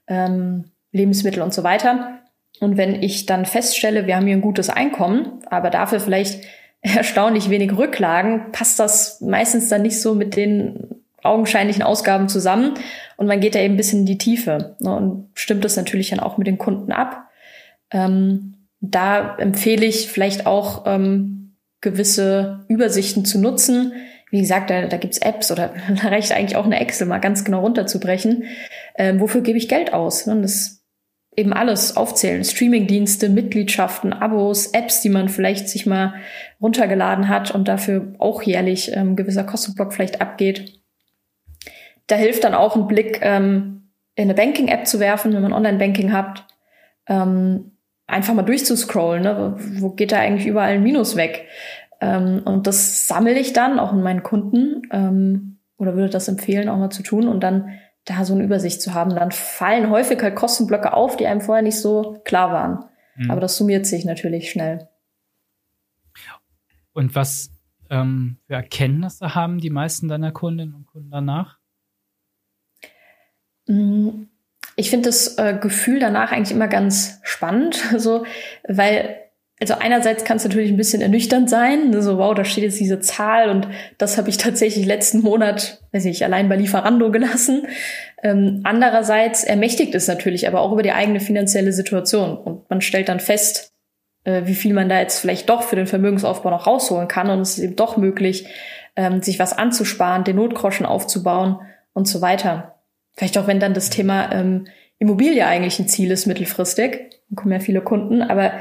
ähm, 0.08 0.70
Lebensmittel 0.94 1.42
und 1.42 1.52
so 1.52 1.64
weiter. 1.64 2.20
Und 2.60 2.76
wenn 2.76 3.02
ich 3.02 3.26
dann 3.26 3.44
feststelle, 3.44 4.06
wir 4.06 4.16
haben 4.16 4.26
hier 4.26 4.36
ein 4.36 4.40
gutes 4.40 4.70
Einkommen, 4.70 5.40
aber 5.50 5.70
dafür 5.70 6.00
vielleicht 6.00 6.44
erstaunlich 6.80 7.50
wenig 7.50 7.76
Rücklagen, 7.76 8.52
passt 8.52 8.78
das 8.78 9.20
meistens 9.20 9.68
dann 9.68 9.82
nicht 9.82 10.00
so 10.00 10.14
mit 10.14 10.36
den 10.36 11.02
augenscheinlichen 11.22 11.82
Ausgaben 11.82 12.28
zusammen 12.28 12.74
und 13.16 13.26
man 13.26 13.40
geht 13.40 13.54
da 13.54 13.58
eben 13.58 13.74
ein 13.74 13.78
bisschen 13.78 14.00
in 14.00 14.06
die 14.06 14.18
Tiefe 14.18 14.76
ne, 14.80 14.94
und 14.94 15.30
stimmt 15.34 15.64
das 15.64 15.76
natürlich 15.76 16.10
dann 16.10 16.20
auch 16.20 16.36
mit 16.36 16.46
den 16.46 16.58
Kunden 16.58 16.92
ab. 16.92 17.28
Ähm, 17.90 18.54
da 18.80 19.36
empfehle 19.36 19.86
ich 19.86 20.08
vielleicht 20.08 20.46
auch 20.46 20.84
ähm, 20.86 21.56
gewisse 21.80 22.66
Übersichten 22.68 23.24
zu 23.24 23.40
nutzen. 23.40 23.94
Wie 24.30 24.40
gesagt, 24.40 24.68
da, 24.68 24.86
da 24.86 24.98
gibt's 24.98 25.18
Apps 25.18 25.50
oder 25.50 25.72
da 26.02 26.08
reicht 26.08 26.32
eigentlich 26.32 26.56
auch 26.56 26.66
eine 26.66 26.78
Excel 26.78 27.06
mal 27.06 27.18
ganz 27.18 27.42
genau 27.44 27.60
runterzubrechen. 27.60 28.44
Ähm, 28.96 29.18
wofür 29.18 29.40
gebe 29.40 29.56
ich 29.56 29.68
Geld 29.68 29.94
aus? 29.94 30.26
Ne? 30.26 30.40
Das 30.42 30.83
eben 31.36 31.52
alles 31.52 31.96
aufzählen. 31.96 32.44
Streamingdienste, 32.44 33.28
Mitgliedschaften, 33.28 34.12
Abos, 34.12 34.68
Apps, 34.68 35.00
die 35.00 35.08
man 35.08 35.28
vielleicht 35.28 35.68
sich 35.68 35.86
mal 35.86 36.14
runtergeladen 36.60 37.28
hat 37.28 37.50
und 37.50 37.68
dafür 37.68 38.14
auch 38.18 38.42
jährlich 38.42 38.92
ähm, 38.94 39.16
gewisser 39.16 39.44
Kostenblock 39.44 39.92
vielleicht 39.92 40.20
abgeht. 40.20 40.80
Da 42.06 42.16
hilft 42.16 42.44
dann 42.44 42.54
auch 42.54 42.76
ein 42.76 42.86
Blick 42.86 43.20
ähm, 43.22 43.90
in 44.14 44.24
eine 44.24 44.34
Banking-App 44.34 44.86
zu 44.86 45.00
werfen, 45.00 45.32
wenn 45.32 45.42
man 45.42 45.52
Online-Banking 45.52 46.12
hat. 46.12 46.46
Ähm, 47.08 47.72
einfach 48.06 48.34
mal 48.34 48.42
durchzuscrollen. 48.42 49.22
Ne? 49.22 49.56
Wo 49.80 49.90
geht 49.90 50.12
da 50.12 50.18
eigentlich 50.18 50.46
überall 50.46 50.74
ein 50.74 50.82
Minus 50.82 51.16
weg? 51.16 51.46
Ähm, 52.00 52.42
und 52.44 52.66
das 52.66 53.08
sammle 53.08 53.38
ich 53.38 53.52
dann 53.52 53.78
auch 53.78 53.92
in 53.92 54.02
meinen 54.02 54.22
Kunden 54.22 54.82
ähm, 54.92 55.58
oder 55.78 55.94
würde 55.94 56.10
das 56.10 56.28
empfehlen, 56.28 56.68
auch 56.68 56.76
mal 56.76 56.90
zu 56.90 57.02
tun 57.02 57.28
und 57.28 57.40
dann 57.40 57.70
da 58.04 58.24
so 58.24 58.34
eine 58.34 58.44
Übersicht 58.44 58.82
zu 58.82 58.94
haben. 58.94 59.14
Dann 59.14 59.32
fallen 59.32 59.90
häufig 59.90 60.20
halt 60.22 60.34
Kostenblöcke 60.34 60.92
auf, 60.92 61.16
die 61.16 61.26
einem 61.26 61.40
vorher 61.40 61.62
nicht 61.62 61.80
so 61.80 62.20
klar 62.24 62.52
waren. 62.52 62.84
Mhm. 63.16 63.30
Aber 63.30 63.40
das 63.40 63.56
summiert 63.56 63.86
sich 63.86 64.04
natürlich 64.04 64.50
schnell. 64.50 64.88
Und 66.94 67.14
was 67.14 67.50
ähm, 67.90 68.38
für 68.46 68.54
Erkenntnisse 68.54 69.34
haben 69.34 69.58
die 69.58 69.70
meisten 69.70 70.08
deiner 70.08 70.32
Kundinnen 70.32 70.74
und 70.74 70.86
Kunden 70.86 71.10
danach? 71.10 71.58
Mm, 73.66 74.26
ich 74.76 74.90
finde 74.90 75.08
das 75.08 75.36
äh, 75.36 75.58
Gefühl 75.60 75.98
danach 75.98 76.32
eigentlich 76.32 76.54
immer 76.54 76.68
ganz 76.68 77.20
spannend, 77.24 77.74
so, 77.98 78.24
weil 78.66 79.23
also 79.70 79.80
einerseits 79.80 80.24
kann 80.24 80.36
es 80.36 80.44
natürlich 80.44 80.70
ein 80.70 80.76
bisschen 80.76 81.00
ernüchternd 81.00 81.48
sein, 81.48 81.88
ne, 81.88 82.02
so 82.02 82.18
wow, 82.18 82.34
da 82.34 82.44
steht 82.44 82.64
jetzt 82.64 82.78
diese 82.78 83.00
Zahl 83.00 83.48
und 83.48 83.66
das 83.96 84.18
habe 84.18 84.28
ich 84.28 84.36
tatsächlich 84.38 84.84
letzten 84.84 85.20
Monat, 85.20 85.80
weiß 85.92 86.04
ich, 86.04 86.22
allein 86.22 86.50
bei 86.50 86.56
Lieferando 86.56 87.10
gelassen. 87.10 87.66
Ähm, 88.22 88.60
andererseits 88.64 89.42
ermächtigt 89.42 89.94
es 89.94 90.06
natürlich 90.06 90.46
aber 90.46 90.60
auch 90.60 90.72
über 90.72 90.82
die 90.82 90.92
eigene 90.92 91.18
finanzielle 91.18 91.72
Situation 91.72 92.36
und 92.36 92.68
man 92.68 92.82
stellt 92.82 93.08
dann 93.08 93.20
fest, 93.20 93.72
äh, 94.24 94.42
wie 94.44 94.54
viel 94.54 94.74
man 94.74 94.90
da 94.90 95.00
jetzt 95.00 95.18
vielleicht 95.18 95.48
doch 95.48 95.62
für 95.62 95.76
den 95.76 95.86
Vermögensaufbau 95.86 96.50
noch 96.50 96.66
rausholen 96.66 97.08
kann 97.08 97.30
und 97.30 97.40
es 97.40 97.56
ist 97.56 97.64
eben 97.64 97.76
doch 97.76 97.96
möglich, 97.96 98.46
ähm, 98.96 99.22
sich 99.22 99.38
was 99.38 99.56
anzusparen, 99.56 100.24
den 100.24 100.36
Notgroschen 100.36 100.84
aufzubauen 100.84 101.60
und 101.94 102.06
so 102.06 102.20
weiter. 102.20 102.74
Vielleicht 103.16 103.38
auch, 103.38 103.46
wenn 103.46 103.60
dann 103.60 103.72
das 103.72 103.88
Thema 103.88 104.30
ähm, 104.30 104.66
Immobilie 104.98 105.46
eigentlich 105.46 105.78
ein 105.78 105.88
Ziel 105.88 106.10
ist 106.10 106.26
mittelfristig, 106.26 107.10
dann 107.30 107.36
kommen 107.36 107.52
ja 107.52 107.60
viele 107.60 107.80
Kunden, 107.80 108.20
aber 108.20 108.52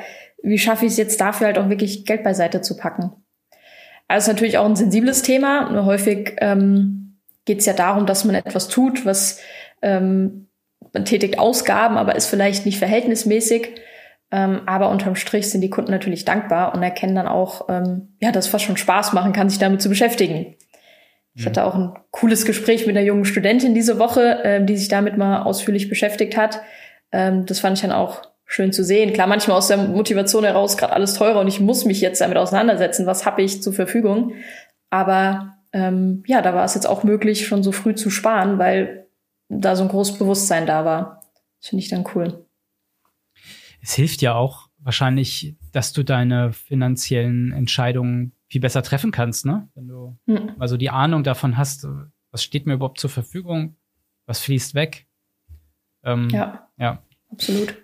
wie 0.43 0.59
schaffe 0.59 0.85
ich 0.85 0.91
es 0.91 0.97
jetzt 0.97 1.19
dafür 1.19 1.47
halt 1.47 1.57
auch 1.57 1.69
wirklich 1.69 2.05
Geld 2.05 2.23
beiseite 2.23 2.61
zu 2.61 2.77
packen? 2.77 3.11
Also 4.07 4.25
ist 4.29 4.35
natürlich 4.35 4.57
auch 4.57 4.65
ein 4.65 4.75
sensibles 4.75 5.23
Thema. 5.23 5.71
Nur 5.71 5.85
häufig 5.85 6.35
ähm, 6.39 7.17
geht 7.45 7.59
es 7.59 7.65
ja 7.65 7.73
darum, 7.73 8.05
dass 8.05 8.25
man 8.25 8.35
etwas 8.35 8.67
tut, 8.67 9.05
was 9.05 9.39
ähm, 9.81 10.49
man 10.93 11.05
tätigt 11.05 11.39
Ausgaben, 11.39 11.97
aber 11.97 12.15
ist 12.15 12.27
vielleicht 12.27 12.65
nicht 12.65 12.77
verhältnismäßig. 12.77 13.69
Ähm, 14.31 14.61
aber 14.65 14.89
unterm 14.89 15.15
Strich 15.15 15.49
sind 15.49 15.61
die 15.61 15.69
Kunden 15.69 15.91
natürlich 15.91 16.25
dankbar 16.25 16.75
und 16.75 16.83
erkennen 16.83 17.15
dann 17.15 17.27
auch, 17.27 17.69
ähm, 17.69 18.15
ja, 18.19 18.31
dass 18.31 18.45
es 18.45 18.51
fast 18.51 18.65
schon 18.65 18.77
Spaß 18.77 19.13
machen 19.13 19.31
kann, 19.31 19.49
sich 19.49 19.59
damit 19.59 19.81
zu 19.81 19.89
beschäftigen. 19.89 20.55
Ich 21.35 21.47
hatte 21.47 21.63
auch 21.65 21.73
ein 21.73 21.93
cooles 22.11 22.45
Gespräch 22.45 22.85
mit 22.85 22.95
einer 22.95 23.05
jungen 23.05 23.25
Studentin 23.25 23.73
diese 23.73 23.97
Woche, 23.97 24.41
ähm, 24.43 24.67
die 24.67 24.77
sich 24.77 24.87
damit 24.87 25.17
mal 25.17 25.41
ausführlich 25.41 25.89
beschäftigt 25.89 26.37
hat. 26.37 26.61
Ähm, 27.11 27.45
das 27.47 27.59
fand 27.59 27.77
ich 27.77 27.81
dann 27.81 27.91
auch 27.91 28.32
schön 28.53 28.71
zu 28.71 28.83
sehen. 28.83 29.13
Klar, 29.13 29.27
manchmal 29.27 29.57
aus 29.57 29.67
der 29.67 29.77
Motivation 29.77 30.43
heraus 30.43 30.77
gerade 30.77 30.93
alles 30.93 31.15
teurer 31.15 31.39
und 31.39 31.47
ich 31.47 31.59
muss 31.59 31.85
mich 31.85 32.01
jetzt 32.01 32.21
damit 32.21 32.37
auseinandersetzen. 32.37 33.07
Was 33.07 33.25
habe 33.25 33.41
ich 33.41 33.63
zur 33.63 33.73
Verfügung? 33.73 34.33
Aber 34.91 35.55
ähm, 35.71 36.23
ja, 36.27 36.43
da 36.43 36.53
war 36.53 36.63
es 36.63 36.75
jetzt 36.75 36.85
auch 36.85 37.03
möglich, 37.03 37.47
schon 37.47 37.63
so 37.63 37.71
früh 37.71 37.95
zu 37.95 38.11
sparen, 38.11 38.59
weil 38.59 39.07
da 39.49 39.75
so 39.75 39.81
ein 39.81 39.89
großes 39.89 40.19
Bewusstsein 40.19 40.67
da 40.67 40.85
war. 40.85 41.21
Das 41.59 41.69
finde 41.69 41.83
ich 41.83 41.89
dann 41.89 42.05
cool. 42.13 42.45
Es 43.81 43.93
hilft 43.93 44.21
ja 44.21 44.35
auch 44.35 44.69
wahrscheinlich, 44.77 45.55
dass 45.71 45.91
du 45.91 46.03
deine 46.03 46.53
finanziellen 46.53 47.53
Entscheidungen 47.53 48.33
viel 48.49 48.61
besser 48.61 48.83
treffen 48.83 49.11
kannst, 49.11 49.47
ne? 49.47 49.67
Wenn 49.73 49.87
du 49.87 50.15
hm. 50.27 50.51
also 50.59 50.77
die 50.77 50.91
Ahnung 50.91 51.23
davon 51.23 51.57
hast, 51.57 51.87
was 52.29 52.43
steht 52.43 52.67
mir 52.67 52.75
überhaupt 52.75 52.99
zur 52.99 53.09
Verfügung, 53.09 53.77
was 54.27 54.41
fließt 54.41 54.75
weg. 54.75 55.07
Ähm, 56.03 56.29
ja, 56.29 56.69
ja, 56.77 57.01
absolut. 57.31 57.82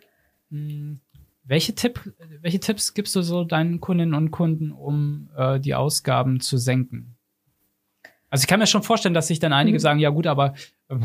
Hm, 0.51 0.99
welche, 1.43 1.73
Tipp, 1.73 2.13
welche 2.41 2.59
Tipps 2.59 2.93
gibst 2.93 3.15
du 3.15 3.21
so 3.21 3.43
deinen 3.43 3.79
Kundinnen 3.79 4.13
und 4.13 4.31
Kunden, 4.31 4.71
um 4.71 5.29
äh, 5.35 5.59
die 5.59 5.75
Ausgaben 5.75 6.39
zu 6.39 6.57
senken? 6.57 7.15
Also 8.29 8.43
ich 8.43 8.47
kann 8.47 8.59
mir 8.59 8.67
schon 8.67 8.83
vorstellen, 8.83 9.15
dass 9.15 9.27
sich 9.27 9.39
dann 9.39 9.53
einige 9.53 9.77
mhm. 9.77 9.79
sagen, 9.79 9.99
ja 9.99 10.09
gut, 10.09 10.27
aber 10.27 10.53
äh, 10.89 10.95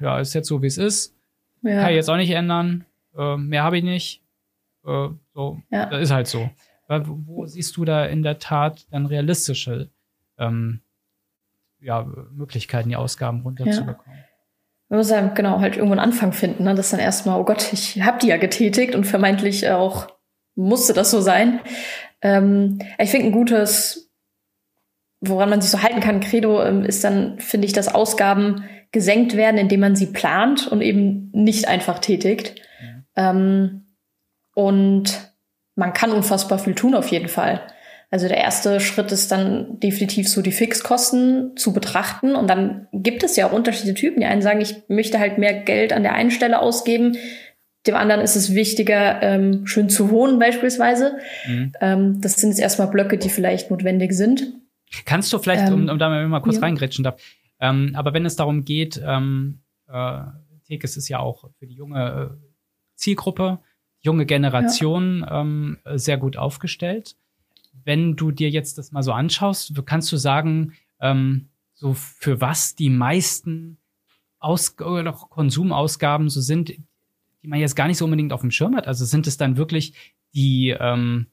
ja, 0.00 0.18
ist 0.18 0.34
jetzt 0.34 0.48
so, 0.48 0.62
wie 0.62 0.66
es 0.66 0.78
ist. 0.78 1.14
Ja. 1.62 1.80
Kann 1.80 1.90
ich 1.90 1.96
jetzt 1.96 2.10
auch 2.10 2.16
nicht 2.16 2.30
ändern. 2.30 2.84
Äh, 3.16 3.36
mehr 3.36 3.62
habe 3.62 3.78
ich 3.78 3.84
nicht. 3.84 4.22
Äh, 4.84 5.08
so, 5.34 5.62
ja. 5.70 5.86
das 5.86 6.02
ist 6.02 6.10
halt 6.10 6.26
so. 6.26 6.50
Wo, 6.88 7.20
wo 7.26 7.46
siehst 7.46 7.76
du 7.76 7.84
da 7.84 8.06
in 8.06 8.22
der 8.22 8.38
Tat 8.38 8.86
dann 8.90 9.06
realistische 9.06 9.90
ähm, 10.38 10.80
ja, 11.80 12.06
Möglichkeiten, 12.32 12.88
die 12.88 12.96
Ausgaben 12.96 13.42
runterzubekommen? 13.42 14.16
Ja 14.16 14.27
man 14.88 14.98
muss 14.98 15.10
ja 15.10 15.20
genau 15.28 15.60
halt 15.60 15.76
irgendwo 15.76 15.92
einen 15.92 16.00
Anfang 16.00 16.32
finden, 16.32 16.64
ne? 16.64 16.74
Das 16.74 16.90
dann 16.90 17.00
erstmal, 17.00 17.38
oh 17.38 17.44
Gott, 17.44 17.72
ich 17.72 18.02
habe 18.02 18.18
die 18.18 18.28
ja 18.28 18.36
getätigt 18.36 18.94
und 18.94 19.04
vermeintlich 19.04 19.68
auch 19.70 20.08
musste 20.54 20.92
das 20.92 21.10
so 21.10 21.20
sein. 21.20 21.60
Ähm, 22.20 22.80
ich 22.98 23.10
finde 23.10 23.26
ein 23.26 23.32
gutes, 23.32 24.10
woran 25.20 25.50
man 25.50 25.60
sich 25.60 25.70
so 25.70 25.82
halten 25.82 26.00
kann, 26.00 26.20
Credo, 26.20 26.62
ähm, 26.62 26.84
ist 26.84 27.04
dann, 27.04 27.38
finde 27.38 27.66
ich, 27.66 27.72
dass 27.72 27.94
Ausgaben 27.94 28.64
gesenkt 28.90 29.36
werden, 29.36 29.58
indem 29.58 29.80
man 29.80 29.96
sie 29.96 30.06
plant 30.06 30.66
und 30.66 30.80
eben 30.80 31.30
nicht 31.32 31.68
einfach 31.68 31.98
tätigt. 31.98 32.60
Ja. 33.14 33.30
Ähm, 33.30 33.94
und 34.54 35.32
man 35.76 35.92
kann 35.92 36.10
unfassbar 36.10 36.58
viel 36.58 36.74
tun 36.74 36.94
auf 36.94 37.08
jeden 37.08 37.28
Fall. 37.28 37.60
Also 38.10 38.26
der 38.26 38.38
erste 38.38 38.80
Schritt 38.80 39.12
ist 39.12 39.30
dann 39.30 39.78
definitiv 39.80 40.28
so 40.28 40.40
die 40.40 40.52
Fixkosten 40.52 41.56
zu 41.56 41.74
betrachten. 41.74 42.34
Und 42.34 42.48
dann 42.48 42.88
gibt 42.92 43.22
es 43.22 43.36
ja 43.36 43.46
auch 43.46 43.52
unterschiedliche 43.52 43.94
Typen. 43.94 44.20
Die 44.20 44.26
einen 44.26 44.40
sagen, 44.40 44.62
ich 44.62 44.76
möchte 44.88 45.18
halt 45.18 45.36
mehr 45.36 45.52
Geld 45.52 45.92
an 45.92 46.02
der 46.02 46.14
einen 46.14 46.30
Stelle 46.30 46.60
ausgeben. 46.60 47.16
Dem 47.86 47.94
anderen 47.94 48.22
ist 48.22 48.34
es 48.34 48.54
wichtiger, 48.54 49.22
ähm, 49.22 49.66
schön 49.66 49.90
zu 49.90 50.10
wohnen 50.10 50.38
beispielsweise. 50.38 51.18
Mhm. 51.46 51.72
Ähm, 51.80 52.20
das 52.20 52.34
sind 52.34 52.50
jetzt 52.50 52.60
erstmal 52.60 52.88
Blöcke, 52.88 53.18
die 53.18 53.28
vielleicht 53.28 53.70
notwendig 53.70 54.14
sind. 54.14 54.54
Kannst 55.04 55.32
du 55.32 55.38
vielleicht, 55.38 55.68
ähm, 55.68 55.74
um, 55.74 55.88
um 55.90 55.98
da 55.98 56.08
mal 56.08 56.40
kurz 56.40 56.56
ja. 56.56 56.62
reingrätschen 56.62 57.04
darf, 57.04 57.20
ähm, 57.60 57.92
aber 57.94 58.14
wenn 58.14 58.24
es 58.24 58.36
darum 58.36 58.64
geht, 58.64 59.00
ähm, 59.04 59.60
äh, 59.86 60.20
Tekes 60.66 60.96
ist 60.96 61.08
ja 61.08 61.18
auch 61.18 61.50
für 61.58 61.66
die 61.66 61.74
junge 61.74 62.30
äh, 62.40 62.46
Zielgruppe, 62.94 63.60
junge 64.00 64.26
Generation 64.26 65.20
ja. 65.20 65.40
ähm, 65.40 65.78
sehr 65.94 66.16
gut 66.16 66.36
aufgestellt 66.36 67.16
wenn 67.84 68.16
du 68.16 68.30
dir 68.30 68.50
jetzt 68.50 68.78
das 68.78 68.92
mal 68.92 69.02
so 69.02 69.12
anschaust, 69.12 69.72
kannst 69.86 70.10
du 70.12 70.16
sagen, 70.16 70.74
ähm, 71.00 71.48
so 71.74 71.94
für 71.94 72.40
was 72.40 72.74
die 72.74 72.90
meisten 72.90 73.78
Aus 74.40 74.78
oder 74.78 75.12
Konsumausgaben 75.12 76.28
so 76.28 76.40
sind, 76.40 76.70
die 77.42 77.48
man 77.48 77.60
jetzt 77.60 77.76
gar 77.76 77.86
nicht 77.86 77.98
so 77.98 78.04
unbedingt 78.04 78.32
auf 78.32 78.40
dem 78.40 78.50
Schirm 78.50 78.76
hat. 78.76 78.86
Also 78.86 79.04
sind 79.04 79.26
es 79.26 79.36
dann 79.36 79.56
wirklich 79.56 79.94
die, 80.34 80.76
ähm, 80.78 81.26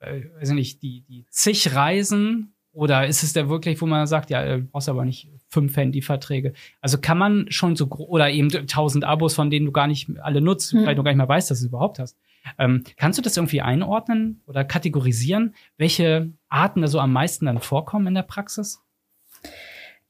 äh, 0.00 0.22
weiß 0.38 0.50
nicht, 0.50 0.82
die, 0.82 1.02
die 1.02 1.26
zig 1.30 1.74
Reisen 1.74 2.54
oder 2.72 3.06
ist 3.06 3.22
es 3.22 3.32
da 3.32 3.48
wirklich, 3.48 3.80
wo 3.80 3.86
man 3.86 4.06
sagt, 4.06 4.30
ja, 4.30 4.56
du 4.56 4.64
brauchst 4.64 4.88
aber 4.88 5.04
nicht 5.04 5.30
fünf 5.48 5.76
Handyverträge. 5.76 6.54
Also 6.80 6.98
kann 6.98 7.18
man 7.18 7.46
schon 7.50 7.76
so, 7.76 7.88
oder 7.88 8.30
eben 8.30 8.48
tausend 8.66 9.04
Abos, 9.04 9.34
von 9.34 9.48
denen 9.48 9.66
du 9.66 9.72
gar 9.72 9.86
nicht 9.86 10.10
alle 10.20 10.40
nutzt, 10.40 10.72
hm. 10.72 10.80
vielleicht 10.80 10.96
noch 10.96 11.04
gar 11.04 11.12
nicht 11.12 11.18
mal 11.18 11.28
weißt, 11.28 11.50
dass 11.50 11.60
du 11.60 11.66
es 11.66 11.68
überhaupt 11.68 11.98
hast. 11.98 12.18
Ähm, 12.58 12.84
kannst 12.96 13.18
du 13.18 13.22
das 13.22 13.36
irgendwie 13.36 13.60
einordnen 13.60 14.42
oder 14.46 14.64
kategorisieren, 14.64 15.54
welche 15.76 16.30
Arten 16.48 16.82
da 16.82 16.88
so 16.88 17.00
am 17.00 17.12
meisten 17.12 17.46
dann 17.46 17.60
vorkommen 17.60 18.06
in 18.08 18.14
der 18.14 18.22
Praxis? 18.22 18.80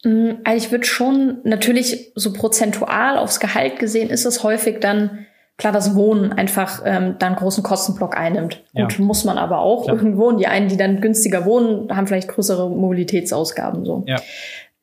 Mm, 0.05 0.33
also 0.45 0.67
ich 0.67 0.73
würde 0.73 0.85
schon 0.85 1.39
natürlich 1.45 2.13
so 2.15 2.33
prozentual 2.33 3.19
aufs 3.19 3.41
Gehalt 3.41 3.79
gesehen 3.79 4.11
ist 4.11 4.25
es 4.25 4.43
häufig 4.43 4.81
dann 4.81 5.27
klar, 5.57 5.73
dass 5.73 5.95
Wohnen 5.95 6.33
einfach 6.33 6.83
ähm, 6.85 7.17
dann 7.19 7.37
großen 7.37 7.63
Kostenblock 7.63 8.17
einnimmt. 8.17 8.63
Ja. 8.73 8.85
Gut, 8.85 8.99
muss 8.99 9.25
man 9.25 9.39
aber 9.39 9.61
auch 9.61 9.85
Klar. 9.85 9.97
irgendwo. 9.97 10.29
Und 10.29 10.39
die 10.39 10.47
einen, 10.47 10.69
die 10.69 10.77
dann 10.77 11.01
günstiger 11.01 11.45
wohnen, 11.45 11.95
haben 11.95 12.07
vielleicht 12.07 12.29
größere 12.29 12.69
Mobilitätsausgaben 12.69 13.85
so. 13.85 14.05
Ja. 14.07 14.21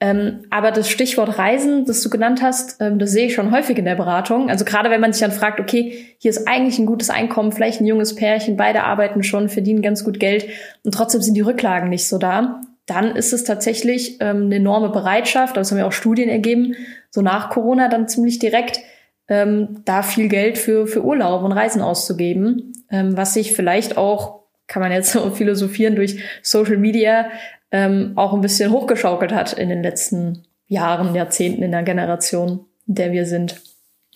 Ähm, 0.04 0.46
aber 0.50 0.72
das 0.72 0.90
Stichwort 0.90 1.38
Reisen, 1.38 1.86
das 1.86 2.02
du 2.02 2.10
genannt 2.10 2.42
hast, 2.42 2.82
ähm, 2.82 2.98
das 2.98 3.12
sehe 3.12 3.28
ich 3.28 3.36
schon 3.36 3.52
häufig 3.52 3.78
in 3.78 3.86
der 3.86 3.94
Beratung. 3.94 4.50
Also 4.50 4.66
gerade 4.66 4.90
wenn 4.90 5.00
man 5.00 5.14
sich 5.14 5.22
dann 5.22 5.32
fragt, 5.32 5.60
okay, 5.60 6.16
hier 6.18 6.32
ist 6.32 6.48
eigentlich 6.48 6.80
ein 6.80 6.88
gutes 6.88 7.12
Einkommen, 7.12 7.52
vielleicht 7.52 7.82
ein 7.82 7.86
junges 7.86 8.16
Pärchen, 8.16 8.58
beide 8.58 8.84
arbeiten 8.84 9.22
schon, 9.22 9.48
verdienen 9.48 9.84
ganz 9.84 10.04
gut 10.04 10.20
Geld 10.20 10.48
und 10.84 10.96
trotzdem 10.96 11.22
sind 11.22 11.36
die 11.36 11.42
Rücklagen 11.42 11.90
nicht 11.90 12.08
so 12.08 12.18
da, 12.18 12.62
dann 12.88 13.16
ist 13.16 13.32
es 13.32 13.44
tatsächlich 13.44 14.20
ähm, 14.22 14.46
eine 14.46 14.56
enorme 14.56 14.90
Bereitschaft, 14.90 15.56
das 15.56 15.70
haben 15.70 15.78
ja 15.78 15.86
auch 15.86 15.92
Studien 15.92 16.30
ergeben, 16.30 16.76
so 17.12 17.22
nach 17.22 17.52
Corona 17.52 17.88
dann 17.88 18.08
ziemlich 18.08 18.40
direkt, 18.40 18.80
ähm, 19.28 19.82
da 19.86 20.02
viel 20.02 20.30
Geld 20.30 20.58
für, 20.58 20.88
für 20.88 21.06
Urlaub 21.06 21.44
und 21.44 21.52
Reisen 21.52 21.84
auszugeben, 21.84 22.74
ähm, 22.90 23.16
was 23.16 23.36
sich 23.36 23.54
vielleicht 23.54 23.98
auch, 23.98 24.42
kann 24.66 24.82
man 24.82 24.92
jetzt 24.92 25.12
so 25.14 25.30
philosophieren, 25.30 25.96
durch 25.96 26.24
Social 26.42 26.78
Media 26.78 27.28
ähm, 27.72 28.14
auch 28.16 28.34
ein 28.34 28.42
bisschen 28.42 28.72
hochgeschaukelt 28.72 29.34
hat 29.34 29.54
in 29.54 29.70
den 29.70 29.82
letzten 29.82 30.46
Jahren, 30.68 31.16
Jahrzehnten 31.16 31.64
in 31.64 31.72
der 31.72 31.84
Generation, 31.84 32.66
in 32.88 32.96
der 32.96 33.12
wir 33.12 33.26
sind. 33.26 33.62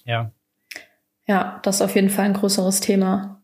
Ja. 0.03 0.31
Ja, 1.27 1.59
das 1.63 1.75
ist 1.75 1.81
auf 1.81 1.95
jeden 1.95 2.09
Fall 2.09 2.25
ein 2.25 2.33
größeres 2.33 2.81
Thema. 2.81 3.41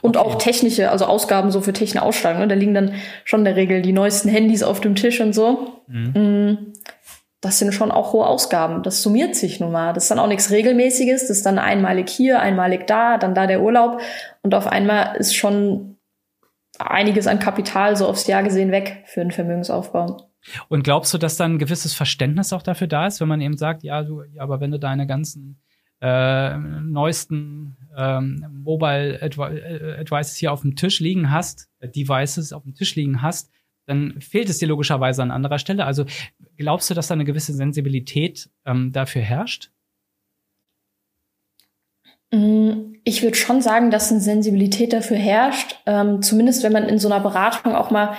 Und 0.00 0.16
okay. 0.16 0.26
auch 0.26 0.34
technische, 0.36 0.90
also 0.90 1.06
Ausgaben 1.06 1.50
so 1.50 1.60
für 1.60 1.72
technische 1.72 2.02
Ausstattung. 2.02 2.40
Ne? 2.40 2.48
Da 2.48 2.54
liegen 2.54 2.74
dann 2.74 2.94
schon 3.24 3.40
in 3.40 3.44
der 3.44 3.56
Regel 3.56 3.82
die 3.82 3.92
neuesten 3.92 4.28
Handys 4.28 4.62
auf 4.62 4.80
dem 4.80 4.94
Tisch 4.94 5.20
und 5.20 5.32
so. 5.32 5.82
Mhm. 5.86 6.12
Mm, 6.14 6.72
das 7.40 7.58
sind 7.58 7.72
schon 7.72 7.90
auch 7.90 8.12
hohe 8.12 8.26
Ausgaben. 8.26 8.84
Das 8.84 9.02
summiert 9.02 9.34
sich 9.34 9.58
nun 9.58 9.72
mal. 9.72 9.92
Das 9.92 10.04
ist 10.04 10.10
dann 10.10 10.20
auch 10.20 10.28
nichts 10.28 10.50
Regelmäßiges. 10.50 11.22
Das 11.22 11.38
ist 11.38 11.46
dann 11.46 11.58
einmalig 11.58 12.08
hier, 12.08 12.40
einmalig 12.40 12.86
da, 12.86 13.18
dann 13.18 13.34
da 13.34 13.46
der 13.46 13.62
Urlaub. 13.62 14.00
Und 14.42 14.54
auf 14.54 14.68
einmal 14.68 15.16
ist 15.16 15.34
schon 15.34 15.91
einiges 16.90 17.26
an 17.26 17.38
Kapital 17.38 17.96
so 17.96 18.06
aufs 18.06 18.26
Jahr 18.26 18.42
gesehen 18.42 18.70
weg 18.70 19.04
für 19.06 19.20
einen 19.20 19.30
Vermögensaufbau. 19.30 20.28
Und 20.68 20.82
glaubst 20.82 21.14
du, 21.14 21.18
dass 21.18 21.36
dann 21.36 21.54
ein 21.54 21.58
gewisses 21.58 21.94
Verständnis 21.94 22.52
auch 22.52 22.62
dafür 22.62 22.88
da 22.88 23.06
ist, 23.06 23.20
wenn 23.20 23.28
man 23.28 23.40
eben 23.40 23.56
sagt, 23.56 23.84
ja, 23.84 24.02
du, 24.02 24.22
ja, 24.24 24.42
aber 24.42 24.60
wenn 24.60 24.72
du 24.72 24.78
deine 24.78 25.06
ganzen 25.06 25.60
äh, 26.00 26.56
neuesten 26.56 27.76
ähm, 27.96 28.44
Mobile 28.64 29.20
äh, 29.20 30.00
Advices 30.00 30.36
hier 30.36 30.52
auf 30.52 30.62
dem 30.62 30.74
Tisch 30.74 30.98
liegen 30.98 31.30
hast, 31.30 31.68
äh, 31.78 31.88
Devices 31.88 32.52
auf 32.52 32.64
dem 32.64 32.74
Tisch 32.74 32.96
liegen 32.96 33.22
hast, 33.22 33.52
dann 33.86 34.20
fehlt 34.20 34.48
es 34.48 34.58
dir 34.58 34.68
logischerweise 34.68 35.22
an 35.22 35.30
anderer 35.30 35.58
Stelle. 35.58 35.84
Also 35.84 36.04
glaubst 36.56 36.90
du, 36.90 36.94
dass 36.94 37.06
da 37.06 37.14
eine 37.14 37.24
gewisse 37.24 37.54
Sensibilität 37.54 38.50
ähm, 38.64 38.92
dafür 38.92 39.22
herrscht? 39.22 39.70
Mm, 42.32 42.91
ich 43.04 43.22
würde 43.22 43.36
schon 43.36 43.60
sagen, 43.60 43.90
dass 43.90 44.10
eine 44.10 44.20
Sensibilität 44.20 44.92
dafür 44.92 45.16
herrscht. 45.16 45.80
Ähm, 45.86 46.22
zumindest 46.22 46.62
wenn 46.62 46.72
man 46.72 46.88
in 46.88 46.98
so 46.98 47.08
einer 47.08 47.20
Beratung 47.20 47.74
auch 47.74 47.90
mal 47.90 48.14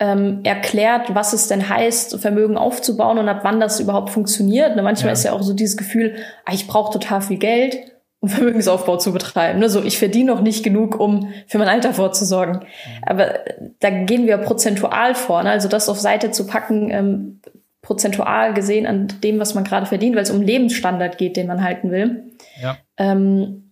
ähm, 0.00 0.40
erklärt, 0.44 1.14
was 1.14 1.32
es 1.32 1.48
denn 1.48 1.68
heißt, 1.68 2.20
Vermögen 2.20 2.56
aufzubauen 2.56 3.18
und 3.18 3.28
ab 3.28 3.40
wann 3.42 3.60
das 3.60 3.80
überhaupt 3.80 4.10
funktioniert. 4.10 4.76
Ne, 4.76 4.82
manchmal 4.82 5.08
ja. 5.08 5.12
ist 5.12 5.24
ja 5.24 5.32
auch 5.32 5.42
so 5.42 5.54
dieses 5.54 5.76
Gefühl, 5.76 6.16
ah, 6.44 6.52
ich 6.52 6.66
brauche 6.66 6.92
total 6.92 7.20
viel 7.20 7.38
Geld, 7.38 7.78
um 8.20 8.28
Vermögensaufbau 8.28 8.96
zu 8.96 9.12
betreiben. 9.12 9.58
Ne? 9.58 9.68
So, 9.68 9.82
ich 9.82 9.98
verdiene 9.98 10.32
noch 10.32 10.40
nicht 10.40 10.62
genug, 10.62 11.00
um 11.00 11.32
für 11.46 11.58
mein 11.58 11.68
Alter 11.68 11.94
vorzusorgen. 11.94 12.60
Mhm. 12.60 13.04
Aber 13.06 13.46
äh, 13.46 13.70
da 13.80 13.90
gehen 13.90 14.26
wir 14.26 14.36
prozentual 14.38 15.14
vor. 15.14 15.42
Ne? 15.42 15.50
Also 15.50 15.68
das 15.68 15.88
auf 15.88 15.98
Seite 15.98 16.30
zu 16.30 16.46
packen, 16.46 16.90
ähm, 16.90 17.40
prozentual 17.82 18.54
gesehen 18.54 18.86
an 18.86 19.08
dem, 19.24 19.40
was 19.40 19.54
man 19.54 19.64
gerade 19.64 19.86
verdient, 19.86 20.14
weil 20.14 20.22
es 20.22 20.30
um 20.30 20.42
Lebensstandard 20.42 21.16
geht, 21.16 21.36
den 21.36 21.46
man 21.46 21.64
halten 21.64 21.90
will. 21.90 22.34
Ja. 22.60 22.76
Ähm, 22.98 23.67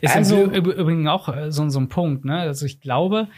ist 0.00 0.16
also, 0.16 0.44
übrigens 0.44 1.08
auch 1.08 1.28
äh, 1.28 1.52
so, 1.52 1.68
so 1.68 1.80
ein 1.80 1.88
Punkt, 1.88 2.24
ne? 2.24 2.40
Also 2.40 2.66
ich 2.66 2.80
glaube, 2.80 3.28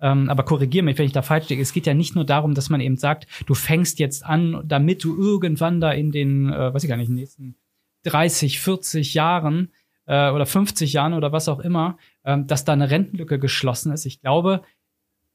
ähm, 0.00 0.28
aber 0.28 0.44
korrigiere 0.44 0.84
mich, 0.84 0.98
wenn 0.98 1.06
ich 1.06 1.12
da 1.12 1.22
falsch 1.22 1.48
liege. 1.48 1.62
Es 1.62 1.72
geht 1.72 1.86
ja 1.86 1.94
nicht 1.94 2.14
nur 2.14 2.24
darum, 2.24 2.54
dass 2.54 2.68
man 2.68 2.80
eben 2.80 2.96
sagt, 2.96 3.26
du 3.46 3.54
fängst 3.54 3.98
jetzt 3.98 4.24
an, 4.24 4.62
damit 4.64 5.02
du 5.04 5.16
irgendwann 5.16 5.80
da 5.80 5.90
in 5.90 6.12
den, 6.12 6.52
äh, 6.52 6.74
weiß 6.74 6.84
ich 6.84 6.90
gar 6.90 6.96
nicht, 6.96 7.08
nächsten 7.08 7.56
30, 8.04 8.60
40 8.60 9.14
Jahren 9.14 9.72
äh, 10.06 10.30
oder 10.30 10.46
50 10.46 10.92
Jahren 10.92 11.14
oder 11.14 11.32
was 11.32 11.48
auch 11.48 11.60
immer, 11.60 11.96
äh, 12.24 12.36
dass 12.44 12.64
da 12.64 12.72
eine 12.72 12.90
Rentenlücke 12.90 13.38
geschlossen 13.38 13.92
ist. 13.92 14.04
Ich 14.04 14.20
glaube, 14.20 14.62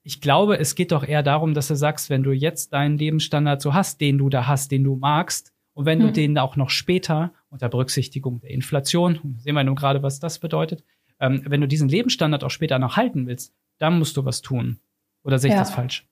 ich 0.04 0.22
glaube, 0.22 0.58
es 0.58 0.76
geht 0.76 0.92
doch 0.92 1.04
eher 1.04 1.24
darum, 1.24 1.54
dass 1.54 1.68
du 1.68 1.76
sagst, 1.76 2.10
wenn 2.10 2.24
du 2.24 2.32
jetzt 2.32 2.74
deinen 2.74 2.98
Lebensstandard 2.98 3.62
so 3.62 3.74
hast, 3.74 4.02
den 4.02 4.18
du 4.18 4.30
da 4.30 4.48
hast, 4.48 4.72
den 4.72 4.84
du 4.84 4.96
magst, 4.96 5.54
und 5.74 5.86
wenn 5.86 6.00
hm. 6.00 6.08
du 6.08 6.14
den 6.14 6.38
auch 6.38 6.56
noch 6.56 6.70
später 6.70 7.34
unter 7.52 7.70
Berücksichtigung 7.70 8.40
der 8.40 8.50
Inflation, 8.50 9.38
sehen 9.40 9.54
wir 9.54 9.64
nun 9.64 9.76
gerade, 9.76 10.02
was 10.02 10.20
das 10.20 10.40
bedeutet, 10.40 10.84
ähm, 11.20 11.44
wenn 11.46 11.62
du 11.62 11.68
diesen 11.68 11.88
Lebensstandard 11.88 12.44
auch 12.44 12.50
später 12.50 12.80
noch 12.80 12.98
halten 12.98 13.28
willst, 13.28 13.54
dann 13.78 14.00
musst 14.00 14.18
du 14.18 14.26
was 14.26 14.42
tun. 14.42 14.80
Oder 15.24 15.38
sehe 15.38 15.50
ich 15.50 15.56
ja. 15.56 15.60
das 15.60 15.72
falsch? 15.72 16.08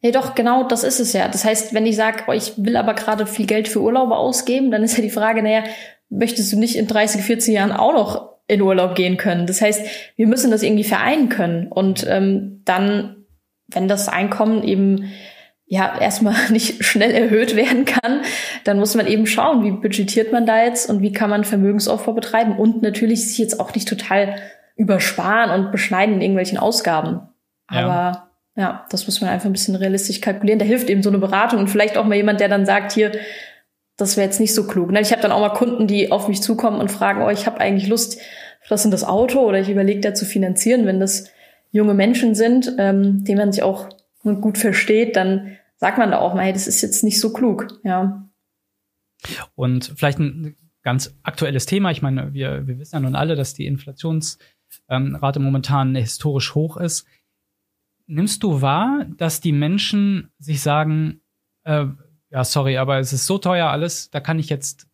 Ja, 0.00 0.10
doch, 0.10 0.34
genau, 0.34 0.66
das 0.66 0.82
ist 0.82 0.98
es 0.98 1.12
ja. 1.12 1.28
Das 1.28 1.44
heißt, 1.44 1.74
wenn 1.74 1.86
ich 1.86 1.94
sage, 1.94 2.24
oh, 2.26 2.32
ich 2.32 2.54
will 2.56 2.76
aber 2.76 2.94
gerade 2.94 3.24
viel 3.26 3.46
Geld 3.46 3.68
für 3.68 3.80
Urlaube 3.80 4.16
ausgeben, 4.16 4.72
dann 4.72 4.82
ist 4.82 4.96
ja 4.96 5.02
die 5.02 5.10
Frage, 5.10 5.42
naja, 5.42 5.62
möchtest 6.08 6.52
du 6.52 6.58
nicht 6.58 6.74
in 6.74 6.88
30, 6.88 7.22
40 7.22 7.54
Jahren 7.54 7.70
auch 7.70 7.92
noch 7.92 8.32
in 8.48 8.60
Urlaub 8.62 8.96
gehen 8.96 9.16
können? 9.16 9.46
Das 9.46 9.60
heißt, 9.60 9.86
wir 10.16 10.26
müssen 10.26 10.50
das 10.50 10.64
irgendwie 10.64 10.84
vereinen 10.84 11.28
können. 11.28 11.68
Und 11.68 12.04
ähm, 12.08 12.62
dann, 12.64 13.26
wenn 13.68 13.86
das 13.86 14.08
Einkommen 14.08 14.64
eben 14.64 15.12
ja 15.72 15.98
erstmal 15.98 16.34
nicht 16.50 16.84
schnell 16.84 17.12
erhöht 17.12 17.56
werden 17.56 17.86
kann, 17.86 18.20
dann 18.64 18.78
muss 18.78 18.94
man 18.94 19.06
eben 19.06 19.26
schauen, 19.26 19.64
wie 19.64 19.70
budgetiert 19.70 20.30
man 20.30 20.44
da 20.44 20.62
jetzt 20.62 20.90
und 20.90 21.00
wie 21.00 21.12
kann 21.12 21.30
man 21.30 21.44
Vermögensaufbau 21.44 22.12
betreiben 22.12 22.58
und 22.58 22.82
natürlich 22.82 23.26
sich 23.26 23.38
jetzt 23.38 23.58
auch 23.58 23.74
nicht 23.74 23.88
total 23.88 24.36
übersparen 24.76 25.50
und 25.50 25.72
beschneiden 25.72 26.16
in 26.16 26.20
irgendwelchen 26.20 26.58
Ausgaben. 26.58 27.20
Aber 27.68 28.28
ja. 28.54 28.62
ja, 28.62 28.86
das 28.90 29.06
muss 29.06 29.22
man 29.22 29.30
einfach 29.30 29.46
ein 29.46 29.52
bisschen 29.52 29.74
realistisch 29.74 30.20
kalkulieren. 30.20 30.58
Da 30.58 30.66
hilft 30.66 30.90
eben 30.90 31.02
so 31.02 31.08
eine 31.08 31.18
Beratung 31.18 31.60
und 31.60 31.68
vielleicht 31.68 31.96
auch 31.96 32.04
mal 32.04 32.16
jemand, 32.16 32.40
der 32.40 32.48
dann 32.48 32.66
sagt, 32.66 32.92
hier, 32.92 33.12
das 33.96 34.18
wäre 34.18 34.26
jetzt 34.26 34.40
nicht 34.40 34.54
so 34.54 34.66
klug. 34.66 34.90
Ne? 34.90 35.00
Ich 35.00 35.10
habe 35.10 35.22
dann 35.22 35.32
auch 35.32 35.40
mal 35.40 35.54
Kunden, 35.54 35.86
die 35.86 36.12
auf 36.12 36.28
mich 36.28 36.42
zukommen 36.42 36.80
und 36.80 36.90
fragen, 36.90 37.22
oh, 37.22 37.30
ich 37.30 37.46
habe 37.46 37.60
eigentlich 37.60 37.88
Lust 37.88 38.20
das 38.68 38.84
in 38.84 38.90
das 38.90 39.04
Auto 39.04 39.40
oder 39.40 39.58
ich 39.58 39.70
überlege 39.70 40.00
da 40.00 40.12
zu 40.12 40.26
finanzieren, 40.26 40.86
wenn 40.86 41.00
das 41.00 41.30
junge 41.70 41.94
Menschen 41.94 42.34
sind, 42.34 42.74
ähm, 42.78 43.24
denen 43.24 43.38
man 43.38 43.52
sich 43.52 43.62
auch 43.62 43.88
gut 44.22 44.58
versteht, 44.58 45.16
dann 45.16 45.56
sagt 45.82 45.98
man 45.98 46.12
da 46.12 46.18
auch 46.18 46.32
mal, 46.32 46.44
hey, 46.44 46.52
das 46.52 46.68
ist 46.68 46.80
jetzt 46.80 47.02
nicht 47.02 47.18
so 47.18 47.32
klug, 47.32 47.80
ja. 47.82 48.30
Und 49.56 49.92
vielleicht 49.96 50.20
ein 50.20 50.54
ganz 50.84 51.18
aktuelles 51.24 51.66
Thema. 51.66 51.90
Ich 51.90 52.02
meine, 52.02 52.32
wir, 52.32 52.68
wir 52.68 52.78
wissen 52.78 52.94
ja 52.94 53.00
nun 53.00 53.16
alle, 53.16 53.34
dass 53.34 53.52
die 53.52 53.66
Inflations 53.66 54.38
ähm, 54.88 55.16
Rate 55.16 55.40
momentan 55.40 55.96
historisch 55.96 56.54
hoch 56.54 56.76
ist. 56.76 57.04
Nimmst 58.06 58.44
du 58.44 58.62
wahr, 58.62 59.06
dass 59.16 59.40
die 59.40 59.50
Menschen 59.50 60.30
sich 60.38 60.60
sagen, 60.60 61.20
äh, 61.64 61.86
ja, 62.30 62.44
sorry, 62.44 62.76
aber 62.76 63.00
es 63.00 63.12
ist 63.12 63.26
so 63.26 63.38
teuer 63.38 63.66
alles, 63.66 64.08
da 64.10 64.20
kann 64.20 64.38
ich 64.38 64.50
jetzt 64.50 64.86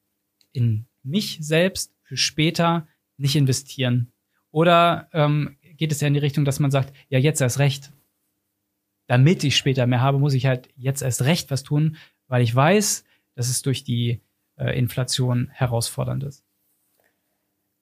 in 0.52 0.86
mich 1.02 1.36
selbst 1.42 1.92
für 2.00 2.16
später 2.16 2.88
nicht 3.18 3.36
investieren? 3.36 4.10
Oder 4.50 5.10
ähm, 5.12 5.58
geht 5.76 5.92
es 5.92 6.00
ja 6.00 6.08
in 6.08 6.14
die 6.14 6.20
Richtung, 6.20 6.46
dass 6.46 6.60
man 6.60 6.70
sagt, 6.70 6.94
ja, 7.10 7.18
jetzt 7.18 7.42
erst 7.42 7.58
recht. 7.58 7.92
Damit 9.08 9.42
ich 9.42 9.56
später 9.56 9.86
mehr 9.86 10.00
habe, 10.00 10.18
muss 10.18 10.34
ich 10.34 10.46
halt 10.46 10.68
jetzt 10.76 11.02
erst 11.02 11.24
recht 11.24 11.50
was 11.50 11.64
tun, 11.64 11.96
weil 12.28 12.42
ich 12.42 12.54
weiß, 12.54 13.04
dass 13.34 13.48
es 13.48 13.62
durch 13.62 13.82
die 13.82 14.20
äh, 14.56 14.78
Inflation 14.78 15.48
herausfordernd 15.52 16.22
ist. 16.24 16.44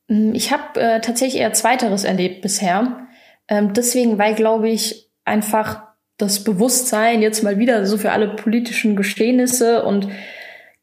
Mm, 0.09 0.33
ich 0.35 0.53
habe 0.53 0.81
äh, 0.81 1.01
tatsächlich 1.01 1.43
eher 1.43 1.53
Zweiteres 1.53 2.05
erlebt 2.05 2.43
bisher. 2.43 3.09
Ähm, 3.49 3.75
deswegen, 3.75 4.19
weil, 4.19 4.35
glaube 4.35 4.71
ich, 4.71 5.11
einfach 5.25 5.83
das 6.17 6.45
Bewusstsein 6.45 7.23
jetzt 7.23 7.43
mal 7.43 7.59
wieder 7.59 7.85
so 7.87 7.99
für 7.99 8.12
alle 8.12 8.29
politischen 8.37 8.97
Geschehnisse 8.97 9.85
und 9.85 10.09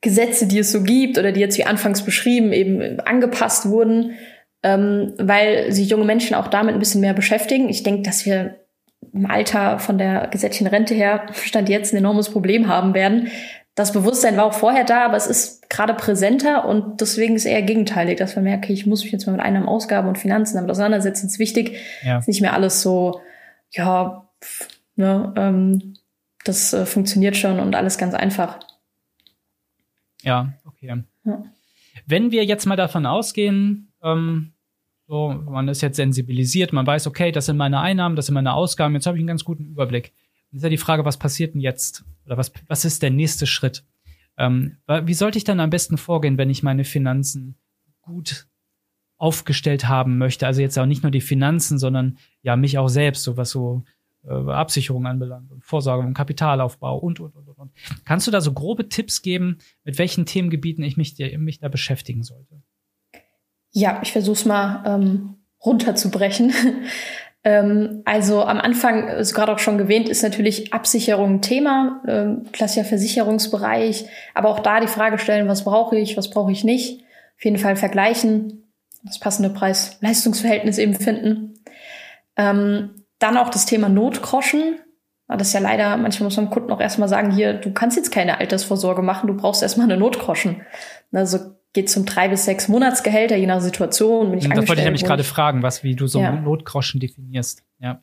Gesetze, 0.01 0.47
die 0.47 0.59
es 0.59 0.71
so 0.71 0.83
gibt 0.83 1.17
oder 1.17 1.31
die 1.31 1.39
jetzt 1.39 1.57
wie 1.57 1.63
anfangs 1.63 2.03
beschrieben 2.03 2.51
eben 2.51 2.99
angepasst 2.99 3.69
wurden, 3.69 4.11
ähm, 4.61 5.13
weil 5.17 5.71
sich 5.71 5.89
junge 5.89 6.05
Menschen 6.05 6.35
auch 6.35 6.49
damit 6.49 6.73
ein 6.73 6.79
bisschen 6.79 7.01
mehr 7.01 7.13
beschäftigen. 7.13 7.69
Ich 7.69 7.83
denke, 7.83 8.03
dass 8.03 8.25
wir 8.25 8.59
im 9.11 9.25
Alter 9.25 9.79
von 9.79 9.97
der 9.97 10.27
gesetzlichen 10.27 10.67
Rente 10.67 10.93
her 10.93 11.25
Stand 11.33 11.69
jetzt 11.69 11.93
ein 11.93 11.97
enormes 11.97 12.29
Problem 12.29 12.67
haben 12.67 12.93
werden, 12.93 13.29
das 13.75 13.91
Bewusstsein 13.91 14.37
war 14.37 14.45
auch 14.45 14.53
vorher 14.53 14.83
da, 14.83 15.05
aber 15.05 15.17
es 15.17 15.25
ist 15.25 15.67
gerade 15.69 15.95
präsenter 15.95 16.65
und 16.65 17.01
deswegen 17.01 17.35
ist 17.35 17.45
eher 17.45 17.63
gegenteilig, 17.63 18.17
dass 18.17 18.35
man 18.35 18.43
merkt, 18.43 18.65
okay, 18.65 18.73
ich 18.73 18.85
muss 18.85 19.01
mich 19.03 19.11
jetzt 19.11 19.25
mal 19.25 19.31
mit 19.33 19.41
Einnahmen, 19.41 19.67
Ausgaben 19.67 20.07
und 20.07 20.19
Finanzen 20.19 20.57
damit 20.57 20.69
auseinandersetzen. 20.69 21.25
ist 21.25 21.39
wichtig. 21.39 21.77
Ja. 22.03 22.19
Ist 22.19 22.27
nicht 22.27 22.41
mehr 22.41 22.53
alles 22.53 22.83
so, 22.83 23.21
ja, 23.71 24.29
ne, 24.95 25.33
ähm, 25.35 25.95
das 26.43 26.73
äh, 26.73 26.85
funktioniert 26.85 27.35
schon 27.35 27.59
und 27.59 27.73
alles 27.73 27.97
ganz 27.97 28.13
einfach. 28.13 28.59
Ja, 30.21 30.53
okay. 30.65 31.03
Ja. 31.25 31.43
Wenn 32.05 32.31
wir 32.31 32.45
jetzt 32.45 32.65
mal 32.65 32.75
davon 32.75 33.07
ausgehen, 33.07 33.91
ähm, 34.03 34.52
so, 35.13 35.29
man 35.45 35.67
ist 35.67 35.81
jetzt 35.81 35.97
sensibilisiert, 35.97 36.73
man 36.73 36.87
weiß, 36.87 37.05
okay, 37.05 37.31
das 37.31 37.45
sind 37.45 37.55
meine 37.55 37.79
Einnahmen, 37.79 38.15
das 38.15 38.25
sind 38.25 38.33
meine 38.33 38.53
Ausgaben, 38.53 38.95
jetzt 38.95 39.05
habe 39.05 39.15
ich 39.15 39.21
einen 39.21 39.27
ganz 39.27 39.43
guten 39.43 39.63
Überblick. 39.63 40.11
Dann 40.49 40.57
ist 40.57 40.63
ja 40.63 40.69
die 40.69 40.77
Frage, 40.77 41.05
was 41.05 41.17
passiert 41.17 41.53
denn 41.53 41.61
jetzt? 41.61 42.03
Oder 42.25 42.37
was, 42.37 42.51
was 42.65 42.83
ist 42.83 43.03
der 43.03 43.11
nächste 43.11 43.45
Schritt? 43.45 43.83
Ähm, 44.39 44.77
wie 44.87 45.13
sollte 45.13 45.37
ich 45.37 45.43
dann 45.43 45.59
am 45.59 45.69
besten 45.69 45.99
vorgehen, 45.99 46.39
wenn 46.39 46.49
ich 46.49 46.63
meine 46.63 46.83
Finanzen 46.83 47.59
gut 48.01 48.47
aufgestellt 49.17 49.87
haben 49.87 50.17
möchte? 50.17 50.47
Also 50.47 50.61
jetzt 50.61 50.79
auch 50.79 50.87
nicht 50.87 51.03
nur 51.03 51.11
die 51.11 51.21
Finanzen, 51.21 51.77
sondern 51.77 52.17
ja 52.41 52.55
mich 52.55 52.79
auch 52.79 52.87
selbst, 52.87 53.21
so 53.21 53.37
was 53.37 53.51
so 53.51 53.83
äh, 54.23 54.33
Absicherung 54.33 55.05
anbelangt 55.05 55.51
und 55.51 55.63
Vorsorge 55.63 56.07
und 56.07 56.15
Kapitalaufbau 56.15 56.97
und, 56.97 57.19
und, 57.19 57.35
und, 57.35 57.49
und. 57.49 57.71
Kannst 58.03 58.25
du 58.25 58.31
da 58.31 58.41
so 58.41 58.51
grobe 58.51 58.89
Tipps 58.89 59.21
geben, 59.21 59.59
mit 59.83 59.99
welchen 59.99 60.25
Themengebieten 60.25 60.83
ich 60.83 60.97
mich, 60.97 61.15
mich 61.37 61.59
da 61.59 61.67
beschäftigen 61.67 62.23
sollte? 62.23 62.63
Ja, 63.73 63.99
ich 64.03 64.11
versuche 64.11 64.35
es 64.35 64.45
mal 64.45 64.83
ähm, 64.85 65.35
runterzubrechen. 65.65 66.53
ähm, 67.43 68.03
also 68.05 68.43
am 68.43 68.59
Anfang, 68.59 69.07
ist 69.07 69.33
gerade 69.33 69.51
auch 69.51 69.59
schon 69.59 69.79
gewähnt, 69.79 70.07
ist 70.07 70.21
natürlich 70.21 70.73
Absicherung 70.73 71.35
ein 71.35 71.41
Thema, 71.41 72.01
ähm, 72.07 72.45
klassischer 72.51 72.85
Versicherungsbereich, 72.85 74.05
aber 74.35 74.49
auch 74.49 74.59
da 74.59 74.79
die 74.79 74.87
Frage 74.87 75.17
stellen, 75.17 75.47
was 75.47 75.63
brauche 75.63 75.97
ich, 75.97 76.15
was 76.15 76.29
brauche 76.29 76.51
ich 76.51 76.63
nicht. 76.63 77.03
Auf 77.37 77.45
jeden 77.45 77.57
Fall 77.57 77.75
vergleichen, 77.75 78.71
das 79.03 79.19
passende 79.19 79.49
Preis-Leistungsverhältnis 79.49 80.77
eben 80.77 80.93
finden. 80.93 81.55
Ähm, 82.37 83.05
dann 83.17 83.37
auch 83.37 83.49
das 83.49 83.65
Thema 83.65 83.89
Notgroschen. 83.89 84.79
Das 85.27 85.47
ist 85.47 85.53
ja 85.53 85.61
leider, 85.61 85.97
manchmal 85.97 86.25
muss 86.25 86.37
man 86.37 86.45
dem 86.45 86.51
Kunden 86.51 86.71
auch 86.71 86.79
erstmal 86.79 87.09
sagen, 87.09 87.31
hier, 87.31 87.53
du 87.53 87.73
kannst 87.73 87.97
jetzt 87.97 88.11
keine 88.11 88.37
Altersvorsorge 88.37 89.01
machen, 89.01 89.27
du 89.27 89.35
brauchst 89.35 89.63
erstmal 89.63 89.85
eine 89.85 89.97
Notgroschen. 89.97 90.61
Also 91.11 91.39
geht 91.73 91.89
zum 91.89 92.05
drei 92.05 92.29
bis 92.29 92.45
sechs 92.45 92.67
Monatsgehälter, 92.67 93.35
je 93.35 93.47
nach 93.47 93.59
Situation. 93.59 94.29
Bin 94.29 94.39
ich 94.39 94.47
das 94.47 94.67
wollte 94.67 94.81
ich 94.81 94.85
nämlich 94.85 95.03
gerade 95.03 95.23
fragen, 95.23 95.63
was, 95.63 95.83
wie 95.83 95.95
du 95.95 96.07
so 96.07 96.19
ja. 96.19 96.31
Notgroschen 96.31 96.99
definierst. 96.99 97.63
Ja. 97.79 98.01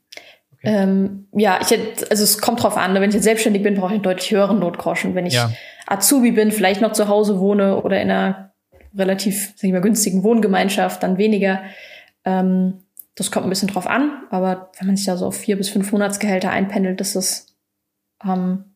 Okay. 0.52 0.62
Ähm, 0.64 1.28
ja, 1.32 1.58
ich 1.62 1.78
also 2.10 2.24
es 2.24 2.40
kommt 2.40 2.62
drauf 2.62 2.76
an. 2.76 2.94
Wenn 2.94 3.08
ich 3.08 3.14
jetzt 3.14 3.24
selbstständig 3.24 3.62
bin, 3.62 3.74
brauche 3.74 3.90
ich 3.90 3.94
einen 3.94 4.02
deutlich 4.02 4.30
höheren 4.30 4.58
Notgroschen. 4.58 5.14
Wenn 5.14 5.24
ich 5.24 5.34
ja. 5.34 5.52
Azubi 5.86 6.32
bin, 6.32 6.50
vielleicht 6.50 6.80
noch 6.80 6.92
zu 6.92 7.08
Hause 7.08 7.38
wohne 7.38 7.80
oder 7.82 8.02
in 8.02 8.10
einer 8.10 8.52
relativ, 8.94 9.52
sag 9.56 9.64
ich 9.64 9.72
mal, 9.72 9.80
günstigen 9.80 10.24
Wohngemeinschaft, 10.24 11.02
dann 11.02 11.16
weniger. 11.16 11.62
Ähm, 12.24 12.82
das 13.14 13.30
kommt 13.30 13.46
ein 13.46 13.50
bisschen 13.50 13.68
drauf 13.68 13.86
an, 13.86 14.24
aber 14.30 14.72
wenn 14.78 14.86
man 14.86 14.96
sich 14.96 15.06
da 15.06 15.16
so 15.16 15.26
auf 15.26 15.36
vier 15.36 15.56
bis 15.56 15.68
fünf 15.68 15.92
Monatsgehälter 15.92 16.50
einpendelt, 16.50 17.00
ist 17.00 17.16
das 17.16 17.46
ähm, 18.24 18.69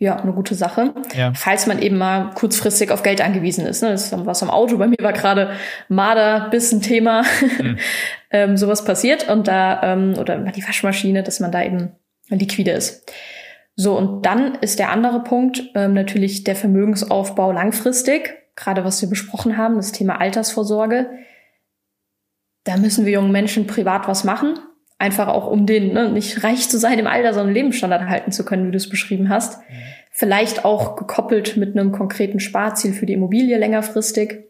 ja, 0.00 0.16
eine 0.16 0.32
gute 0.32 0.54
Sache. 0.54 0.94
Ja. 1.14 1.34
Falls 1.34 1.66
man 1.66 1.78
eben 1.78 1.98
mal 1.98 2.30
kurzfristig 2.34 2.90
auf 2.90 3.02
Geld 3.02 3.20
angewiesen 3.20 3.66
ist. 3.66 3.82
Ne? 3.82 3.90
Das 3.90 4.06
ist 4.06 4.26
was 4.26 4.42
am 4.42 4.48
Auto. 4.48 4.78
Bei 4.78 4.86
mir 4.86 4.96
war 5.02 5.12
gerade 5.12 5.50
Marder 5.88 6.48
bis 6.50 6.72
ein 6.72 6.80
Thema. 6.80 7.22
Mhm. 7.60 7.76
ähm, 8.30 8.56
sowas 8.56 8.82
passiert 8.86 9.28
und 9.28 9.46
da, 9.46 9.82
ähm, 9.82 10.14
oder 10.18 10.38
die 10.38 10.66
Waschmaschine, 10.66 11.22
dass 11.22 11.38
man 11.38 11.52
da 11.52 11.62
eben 11.62 11.92
liquide 12.30 12.70
ist. 12.70 13.12
So, 13.76 13.96
und 13.96 14.24
dann 14.24 14.54
ist 14.62 14.78
der 14.78 14.90
andere 14.90 15.22
Punkt 15.22 15.64
ähm, 15.74 15.92
natürlich 15.92 16.44
der 16.44 16.56
Vermögensaufbau 16.56 17.52
langfristig. 17.52 18.38
Gerade 18.56 18.86
was 18.86 19.02
wir 19.02 19.08
besprochen 19.10 19.58
haben, 19.58 19.76
das 19.76 19.92
Thema 19.92 20.18
Altersvorsorge. 20.18 21.10
Da 22.64 22.78
müssen 22.78 23.04
wir 23.04 23.12
jungen 23.12 23.32
Menschen 23.32 23.66
privat 23.66 24.08
was 24.08 24.24
machen. 24.24 24.58
Einfach 25.00 25.28
auch 25.28 25.46
um 25.46 25.64
den, 25.64 25.94
ne, 25.94 26.10
nicht 26.10 26.44
reich 26.44 26.68
zu 26.68 26.78
sein 26.78 26.98
im 26.98 27.06
Alter, 27.06 27.32
sondern 27.32 27.54
Lebensstandard 27.54 28.02
halten 28.02 28.32
zu 28.32 28.44
können, 28.44 28.66
wie 28.66 28.70
du 28.70 28.76
es 28.76 28.90
beschrieben 28.90 29.30
hast. 29.30 29.58
Mhm. 29.58 29.74
Vielleicht 30.10 30.66
auch 30.66 30.94
gekoppelt 30.94 31.56
mit 31.56 31.74
einem 31.74 31.90
konkreten 31.90 32.38
Sparziel 32.38 32.92
für 32.92 33.06
die 33.06 33.14
Immobilie 33.14 33.56
längerfristig. 33.56 34.44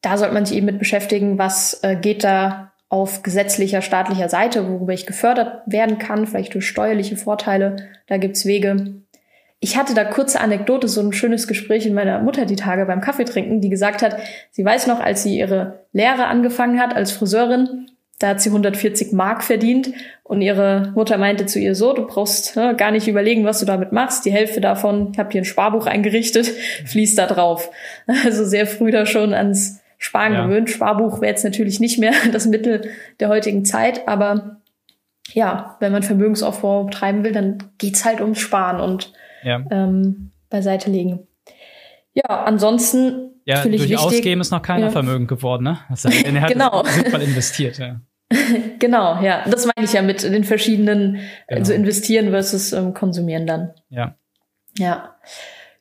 Da 0.00 0.16
sollte 0.16 0.32
man 0.32 0.46
sich 0.46 0.56
eben 0.56 0.66
mit 0.66 0.78
beschäftigen, 0.78 1.38
was 1.38 1.80
äh, 1.82 1.96
geht 1.96 2.22
da 2.22 2.72
auf 2.88 3.24
gesetzlicher, 3.24 3.82
staatlicher 3.82 4.28
Seite, 4.28 4.68
worüber 4.68 4.92
ich 4.92 5.06
gefördert 5.06 5.62
werden 5.66 5.98
kann, 5.98 6.28
vielleicht 6.28 6.54
durch 6.54 6.68
steuerliche 6.68 7.16
Vorteile. 7.16 7.74
Da 8.06 8.16
gibt's 8.16 8.46
Wege. 8.46 9.02
Ich 9.58 9.76
hatte 9.76 9.94
da 9.94 10.04
kurze 10.04 10.40
Anekdote, 10.40 10.86
so 10.86 11.00
ein 11.00 11.12
schönes 11.12 11.48
Gespräch 11.48 11.84
in 11.84 11.94
meiner 11.94 12.20
Mutter 12.20 12.46
die 12.46 12.54
Tage 12.54 12.86
beim 12.86 13.00
Kaffee 13.00 13.24
trinken, 13.24 13.60
die 13.60 13.70
gesagt 13.70 14.02
hat, 14.02 14.16
sie 14.52 14.64
weiß 14.64 14.86
noch, 14.86 15.00
als 15.00 15.24
sie 15.24 15.36
ihre 15.36 15.80
Lehre 15.92 16.26
angefangen 16.26 16.80
hat 16.80 16.94
als 16.94 17.10
Friseurin, 17.10 17.90
da 18.18 18.28
hat 18.28 18.40
sie 18.40 18.50
140 18.50 19.12
Mark 19.12 19.44
verdient 19.44 19.92
und 20.24 20.42
ihre 20.42 20.92
Mutter 20.94 21.18
meinte 21.18 21.46
zu 21.46 21.60
ihr 21.60 21.74
so, 21.74 21.92
du 21.92 22.06
brauchst 22.06 22.56
ne, 22.56 22.74
gar 22.76 22.90
nicht 22.90 23.06
überlegen, 23.06 23.44
was 23.44 23.60
du 23.60 23.66
damit 23.66 23.92
machst. 23.92 24.24
Die 24.24 24.32
Hälfte 24.32 24.60
davon, 24.60 25.10
ich 25.12 25.18
habe 25.18 25.30
hier 25.30 25.42
ein 25.42 25.44
Sparbuch 25.44 25.86
eingerichtet, 25.86 26.46
fließt 26.86 27.16
da 27.16 27.26
drauf. 27.26 27.70
Also 28.24 28.44
sehr 28.44 28.66
früh 28.66 28.90
da 28.90 29.06
schon 29.06 29.34
ans 29.34 29.80
Sparen 29.98 30.32
ja. 30.32 30.46
gewöhnt. 30.46 30.70
Sparbuch 30.70 31.20
wäre 31.20 31.30
jetzt 31.30 31.44
natürlich 31.44 31.78
nicht 31.78 31.98
mehr 31.98 32.12
das 32.32 32.46
Mittel 32.46 32.90
der 33.20 33.28
heutigen 33.28 33.64
Zeit, 33.64 34.08
aber 34.08 34.60
ja, 35.32 35.76
wenn 35.80 35.92
man 35.92 36.02
Vermögensaufbau 36.02 36.84
betreiben 36.84 37.22
will, 37.22 37.32
dann 37.32 37.58
geht's 37.78 38.04
halt 38.04 38.20
ums 38.20 38.40
Sparen 38.40 38.80
und 38.80 39.12
ja. 39.44 39.62
ähm, 39.70 40.30
beiseite 40.50 40.90
legen. 40.90 41.26
Ja, 42.14 42.44
ansonsten 42.44 43.28
ja, 43.44 43.62
durch 43.62 43.80
wichtig, 43.82 43.98
Ausgeben 43.98 44.40
ist 44.40 44.50
noch 44.50 44.62
keiner 44.62 44.86
ja. 44.86 44.90
Vermögen 44.90 45.26
geworden, 45.26 45.64
ne? 45.64 45.78
Also, 45.88 46.08
er 46.08 46.40
hat 46.40 46.48
genau. 46.52 46.82
sinnvoll 46.84 47.22
investiert, 47.22 47.78
ja. 47.78 48.00
genau, 48.78 49.20
ja. 49.22 49.44
Das 49.48 49.66
meine 49.66 49.86
ich 49.86 49.92
ja 49.92 50.02
mit 50.02 50.22
den 50.22 50.44
verschiedenen, 50.44 51.20
genau. 51.46 51.60
also 51.60 51.72
investieren 51.72 52.30
versus 52.30 52.72
ähm, 52.72 52.94
konsumieren 52.94 53.46
dann. 53.46 53.74
Ja. 53.88 54.16
Ja. 54.76 55.16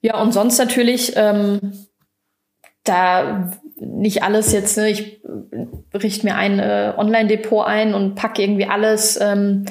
Ja, 0.01 0.21
und 0.21 0.31
sonst 0.31 0.57
natürlich, 0.57 1.13
ähm, 1.15 1.87
da 2.83 3.51
nicht 3.75 4.23
alles 4.23 4.53
jetzt, 4.53 4.77
ne, 4.77 4.89
ich 4.89 5.21
richte 5.93 6.25
mir 6.25 6.35
ein 6.35 6.59
äh, 6.59 6.93
Online-Depot 6.95 7.65
ein 7.65 7.93
und 7.93 8.15
packe 8.15 8.41
irgendwie 8.41 8.65
alles 8.65 9.19
ähm, 9.19 9.65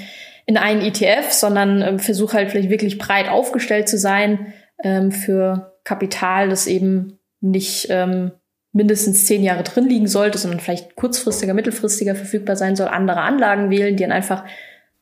in 0.45 0.57
einen 0.57 0.83
ETF, 0.83 1.33
sondern 1.33 1.83
äh, 1.83 1.99
versuche 1.99 2.35
halt 2.35 2.51
vielleicht 2.51 2.71
wirklich 2.71 2.99
breit 2.99 3.29
aufgestellt 3.29 3.89
zu 3.89 3.99
sein 3.99 4.53
ähm, 4.83 5.11
für 5.11 5.79
Kapital, 5.85 6.49
das 6.49 6.67
eben 6.67 7.19
nicht 7.41 7.89
ähm, 7.91 8.33
mindestens 8.77 9.25
zehn 9.25 9.43
Jahre 9.43 9.63
drin 9.63 9.89
liegen 9.89 10.07
sollte, 10.07 10.37
sondern 10.37 10.61
vielleicht 10.61 10.97
kurzfristiger, 10.97 11.55
mittelfristiger 11.55 12.15
verfügbar 12.15 12.57
sein 12.57 12.77
soll, 12.77 12.89
andere 12.89 13.23
Anlagen 13.23 13.71
wählen, 13.71 13.97
die 13.97 14.03
dann 14.03 14.13
einfach 14.13 14.45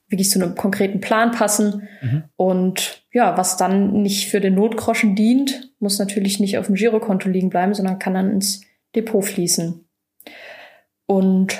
wirklich 0.08 0.30
zu 0.30 0.40
einem 0.40 0.54
konkreten 0.54 1.00
Plan 1.00 1.32
passen. 1.32 1.88
Mhm. 2.00 2.24
Und 2.36 3.04
ja, 3.12 3.36
was 3.36 3.56
dann 3.56 4.00
nicht 4.00 4.30
für 4.30 4.40
den 4.40 4.54
Notgroschen 4.54 5.16
dient, 5.16 5.72
muss 5.80 5.98
natürlich 5.98 6.38
nicht 6.38 6.56
auf 6.56 6.66
dem 6.66 6.76
Girokonto 6.76 7.28
liegen 7.28 7.50
bleiben, 7.50 7.74
sondern 7.74 7.98
kann 7.98 8.14
dann 8.14 8.30
ins 8.30 8.62
Depot 8.94 9.24
fließen. 9.24 9.84
Und 11.06 11.58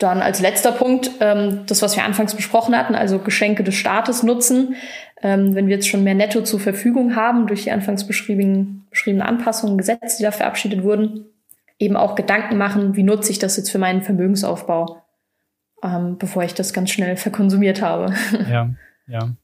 dann 0.00 0.22
als 0.22 0.40
letzter 0.40 0.72
Punkt, 0.72 1.10
ähm, 1.20 1.60
das, 1.66 1.82
was 1.82 1.94
wir 1.94 2.04
anfangs 2.04 2.34
besprochen 2.34 2.76
hatten, 2.76 2.94
also 2.94 3.18
Geschenke 3.18 3.62
des 3.62 3.74
Staates 3.74 4.22
nutzen. 4.22 4.74
Ähm, 5.22 5.54
wenn 5.54 5.66
wir 5.66 5.76
jetzt 5.76 5.88
schon 5.88 6.02
mehr 6.02 6.14
Netto 6.14 6.42
zur 6.42 6.58
Verfügung 6.58 7.14
haben 7.14 7.46
durch 7.46 7.64
die 7.64 7.70
anfangs 7.70 8.06
beschriebenen, 8.06 8.86
beschriebenen 8.88 9.26
Anpassungen, 9.26 9.76
Gesetze, 9.76 10.16
die 10.18 10.22
da 10.22 10.30
verabschiedet 10.30 10.82
wurden, 10.82 11.26
eben 11.78 11.96
auch 11.96 12.14
Gedanken 12.14 12.56
machen, 12.56 12.96
wie 12.96 13.02
nutze 13.02 13.30
ich 13.30 13.38
das 13.38 13.58
jetzt 13.58 13.70
für 13.70 13.78
meinen 13.78 14.00
Vermögensaufbau, 14.00 15.02
ähm, 15.82 16.16
bevor 16.16 16.44
ich 16.44 16.54
das 16.54 16.72
ganz 16.72 16.90
schnell 16.90 17.16
verkonsumiert 17.16 17.82
habe. 17.82 18.14
Ja, 18.50 18.74
ja. 19.06 19.36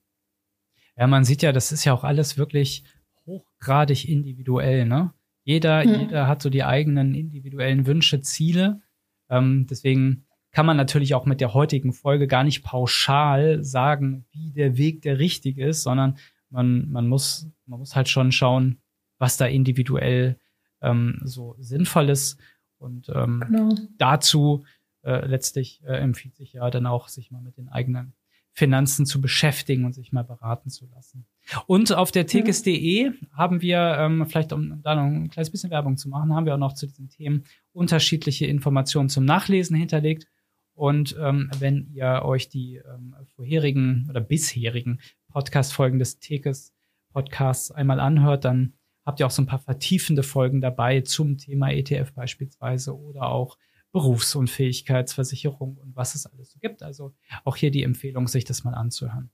Ja, 0.99 1.07
man 1.07 1.25
sieht 1.25 1.43
ja, 1.43 1.53
das 1.53 1.73
ist 1.73 1.85
ja 1.85 1.93
auch 1.93 2.05
alles 2.05 2.39
wirklich 2.39 2.85
hochgradig 3.27 4.09
individuell, 4.09 4.87
ne? 4.87 5.13
Jeder, 5.45 5.83
hm. 5.83 6.01
jeder 6.01 6.27
hat 6.27 6.41
so 6.41 6.49
die 6.49 6.65
eigenen 6.65 7.15
individuellen 7.15 7.87
Wünsche, 7.87 8.23
Ziele. 8.23 8.81
Ähm, 9.29 9.67
deswegen 9.69 10.26
kann 10.53 10.67
man 10.67 10.77
natürlich 10.77 11.15
auch 11.15 11.27
mit 11.27 11.41
der 11.41 11.55
heutigen 11.55 11.93
Folge 11.93 12.27
gar 12.27 12.45
nicht 12.45 12.63
pauschal 12.63 13.63
sagen, 13.63 14.25
wie 14.33 14.53
der 14.53 14.77
Weg 14.77 15.03
der 15.03 15.19
richtige 15.19 15.67
ist, 15.67 15.83
sondern 15.83 16.17
man, 16.51 16.91
man, 16.91 17.09
muss, 17.09 17.49
man 17.67 17.79
muss 17.79 17.95
halt 17.95 18.09
schon 18.09 18.33
schauen, 18.33 18.81
was 19.19 19.37
da 19.37 19.47
individuell 19.47 20.39
ähm, 20.81 21.21
so 21.25 21.57
sinnvoll 21.59 22.09
ist. 22.09 22.39
Und 22.79 23.09
ähm, 23.09 23.43
genau. 23.47 23.75
dazu 23.99 24.65
äh, 25.03 25.27
letztlich 25.27 25.83
äh, 25.85 25.99
empfiehlt 25.99 26.37
sich 26.37 26.55
ja 26.55 26.71
dann 26.71 26.87
auch, 26.87 27.09
sich 27.09 27.31
mal 27.31 27.41
mit 27.41 27.57
den 27.57 27.69
eigenen 27.69 28.15
Finanzen 28.53 29.05
zu 29.05 29.21
beschäftigen 29.21 29.85
und 29.85 29.93
sich 29.93 30.13
mal 30.13 30.25
beraten 30.25 30.71
zu 30.71 30.87
lassen. 30.87 31.27
Und 31.67 31.93
auf 31.93 32.11
der 32.11 32.27
tekes.de 32.27 33.13
haben 33.33 33.61
wir, 33.61 33.97
ähm, 33.99 34.27
vielleicht 34.27 34.53
um 34.55 34.83
da 34.83 34.95
noch 34.95 35.05
ein 35.05 35.29
kleines 35.29 35.51
bisschen 35.51 35.71
Werbung 35.71 35.99
zu 35.99 36.09
machen, 36.09 36.35
haben 36.35 36.47
wir 36.47 36.55
auch 36.55 36.59
noch 36.59 36.73
zu 36.73 36.87
diesen 36.87 37.11
Themen 37.11 37.45
unterschiedliche 37.73 38.47
Informationen 38.47 39.11
zum 39.11 39.27
Nachlesen 39.27 39.77
hinterlegt. 39.77 40.27
Und 40.77 41.17
ähm, 41.19 41.51
wenn 41.59 41.89
ihr 41.95 42.21
euch 42.23 42.51
die 42.51 42.77
ähm, 42.77 43.17
vorherigen 43.35 44.07
oder 44.11 44.21
bisherigen 44.21 45.01
Podcast-Folgen 45.31 45.99
des 45.99 46.19
Tekes 46.19 46.75
Podcasts 47.13 47.71
einmal 47.71 47.99
anhört, 47.99 48.45
dann 48.45 48.75
habt 49.07 49.19
ihr 49.19 49.27
auch 49.27 49.31
so 49.31 49.41
ein 49.41 49.47
paar 49.47 49.59
vertiefende 49.59 50.23
Folgen 50.23 50.61
dabei 50.61 51.01
zum 51.01 51.39
Thema 51.39 51.71
ETF 51.71 52.13
beispielsweise 52.13 52.95
oder 52.95 53.29
auch 53.29 53.57
Berufsunfähigkeitsversicherung 53.93 55.79
und 55.79 55.97
was 55.97 56.15
es 56.15 56.27
alles 56.27 56.51
so 56.53 56.59
gibt. 56.59 56.83
Also 56.83 57.15
auch 57.45 57.57
hier 57.57 57.71
die 57.71 57.83
Empfehlung, 57.83 58.29
sich 58.29 58.45
das 58.45 58.63
mal 58.63 58.75
anzuhören. 58.75 59.31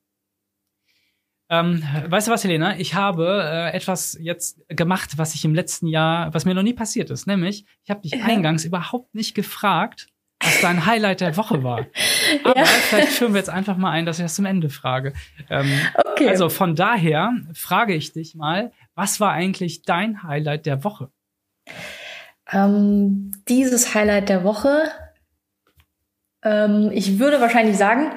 Ähm, 1.48 1.83
weißt 2.07 2.28
du 2.28 2.31
was, 2.31 2.44
Helena? 2.44 2.78
Ich 2.78 2.94
habe 2.94 3.42
äh, 3.44 3.76
etwas 3.76 4.16
jetzt 4.20 4.62
gemacht, 4.68 5.18
was 5.18 5.35
ich 5.35 5.44
im 5.44 5.57
letzten 5.57 5.88
Jahr, 5.88 6.33
was 6.33 6.44
mir 6.44 6.55
noch 6.55 6.62
nie 6.62 6.72
passiert 6.72 7.11
ist. 7.11 7.26
Nämlich, 7.26 7.66
ich 7.83 7.90
habe 7.90 8.00
dich 8.00 8.22
eingangs 8.22 8.64
überhaupt 8.64 9.14
nicht 9.14 9.35
gefragt, 9.35 10.07
dein 10.62 10.87
Highlight 10.87 11.20
der 11.20 11.37
Woche 11.37 11.62
war. 11.62 11.87
Aber 12.44 12.61
ja. 12.61 12.64
vielleicht 12.64 13.09
führen 13.09 13.33
wir 13.35 13.38
jetzt 13.38 13.51
einfach 13.51 13.77
mal 13.77 13.90
ein, 13.90 14.07
dass 14.07 14.18
ich 14.18 14.25
das 14.25 14.35
zum 14.35 14.46
Ende 14.46 14.70
frage. 14.70 15.12
Ähm, 15.51 15.70
okay. 15.94 16.29
Also 16.29 16.48
von 16.48 16.77
daher 16.77 17.33
frage 17.55 17.94
ich 17.94 18.12
dich 18.12 18.35
mal, 18.35 18.72
was 18.94 19.20
war 19.20 19.33
eigentlich 19.33 19.83
dein 19.83 20.22
Highlight 20.22 20.66
der 20.66 20.85
Woche? 20.85 21.11
Ähm, 22.51 23.33
dieses 23.48 23.94
Highlight 23.94 24.29
der 24.29 24.44
Woche, 24.44 24.85
ähm, 26.44 26.90
ich 26.92 27.18
würde 27.18 27.40
wahrscheinlich 27.40 27.77
sagen, 27.77 28.11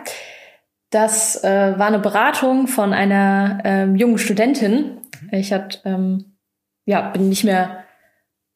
Das 0.92 1.44
äh, 1.44 1.78
war 1.78 1.88
eine 1.88 2.00
Beratung 2.00 2.68
von 2.68 2.94
einer 2.94 3.60
ähm, 3.66 3.96
jungen 3.96 4.18
Studentin. 4.18 5.02
Ich 5.32 5.52
hat, 5.52 5.82
ähm, 5.84 6.38
ja, 6.86 7.10
bin 7.10 7.28
nicht 7.28 7.44
mehr 7.44 7.85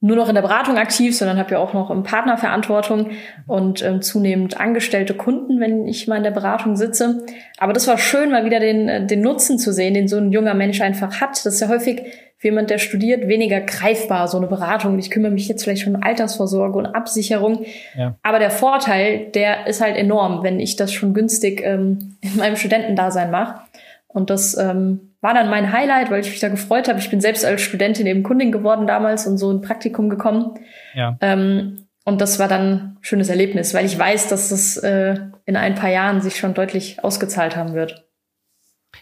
nur 0.01 0.15
noch 0.15 0.29
in 0.29 0.35
der 0.35 0.41
Beratung 0.41 0.77
aktiv, 0.77 1.15
sondern 1.17 1.38
habe 1.38 1.51
ja 1.51 1.59
auch 1.59 1.73
noch 1.73 1.91
im 1.91 2.03
Partnerverantwortung 2.03 3.12
und 3.47 3.83
ähm, 3.83 4.01
zunehmend 4.01 4.59
angestellte 4.59 5.13
Kunden, 5.13 5.59
wenn 5.59 5.88
ich 5.88 6.07
mal 6.07 6.15
in 6.15 6.23
der 6.23 6.31
Beratung 6.31 6.77
sitze. 6.77 7.25
Aber 7.57 7.73
das 7.73 7.85
war 7.88 7.97
schön, 7.97 8.31
mal 8.31 8.45
wieder 8.45 8.62
den, 8.62 8.88
äh, 8.88 9.05
den 9.05 9.21
Nutzen 9.21 9.59
zu 9.59 9.73
sehen, 9.73 9.93
den 9.93 10.07
so 10.07 10.17
ein 10.17 10.31
junger 10.31 10.53
Mensch 10.53 10.79
einfach 10.79 11.19
hat. 11.19 11.31
Das 11.31 11.53
ist 11.53 11.59
ja 11.59 11.67
häufig 11.67 12.01
für 12.38 12.47
jemand, 12.47 12.69
der 12.69 12.77
studiert, 12.77 13.27
weniger 13.27 13.59
greifbar, 13.59 14.29
so 14.29 14.38
eine 14.38 14.47
Beratung. 14.47 14.97
Ich 14.99 15.12
kümmere 15.12 15.31
mich 15.31 15.49
jetzt 15.49 15.65
vielleicht 15.65 15.81
schon 15.81 15.95
um 15.95 16.01
Altersvorsorge 16.01 16.77
und 16.77 16.85
Absicherung. 16.85 17.65
Ja. 17.97 18.15
Aber 18.23 18.39
der 18.39 18.51
Vorteil, 18.51 19.25
der 19.35 19.67
ist 19.67 19.81
halt 19.81 19.97
enorm, 19.97 20.43
wenn 20.43 20.62
ich 20.62 20.77
das 20.77 20.93
schon 20.93 21.13
günstig 21.13 21.62
ähm, 21.65 22.15
in 22.21 22.38
meinem 22.38 22.55
Studentendasein 22.55 23.31
mache. 23.31 23.59
Und 24.07 24.29
das 24.29 24.57
ähm, 24.57 25.09
war 25.21 25.34
dann 25.34 25.49
mein 25.49 25.71
Highlight, 25.71 26.12
weil 26.12 26.21
ich 26.21 26.29
mich 26.29 26.39
da 26.39 26.49
gefreut 26.49 26.88
habe. 26.88 26.99
Ich 26.99 27.10
bin 27.10 27.21
selbst 27.21 27.43
als 27.45 27.62
Studentin 27.62 28.08
eben 28.08 28.23
Kundin 28.23 28.51
geworden 28.51 28.88
damals 28.88 29.27
und 29.27 29.38
so 29.38 29.51
ein 29.51 29.62
Praktikum 29.62 30.10
gekommen. 30.10 30.53
Ja. 30.93 31.17
Ähm, 31.21 31.88
und 32.05 32.21
das 32.21 32.39
war 32.39 32.47
dann 32.47 32.71
ein 32.71 32.97
schönes 33.01 33.29
Erlebnis, 33.29 33.73
weil 33.73 33.86
ich 33.86 33.97
weiß, 33.97 34.29
dass 34.29 34.49
das 34.49 34.77
äh, 34.77 35.19
in 35.45 35.55
ein 35.55 35.75
paar 35.75 35.89
Jahren 35.89 36.21
sich 36.21 36.38
schon 36.38 36.53
deutlich 36.53 37.03
ausgezahlt 37.03 37.55
haben 37.55 37.73
wird. 37.73 38.08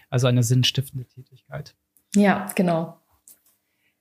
Also 0.09 0.27
eine 0.27 0.43
sinnstiftende 0.43 1.05
Tätigkeit. 1.07 1.75
Ja, 2.15 2.47
genau. 2.55 2.97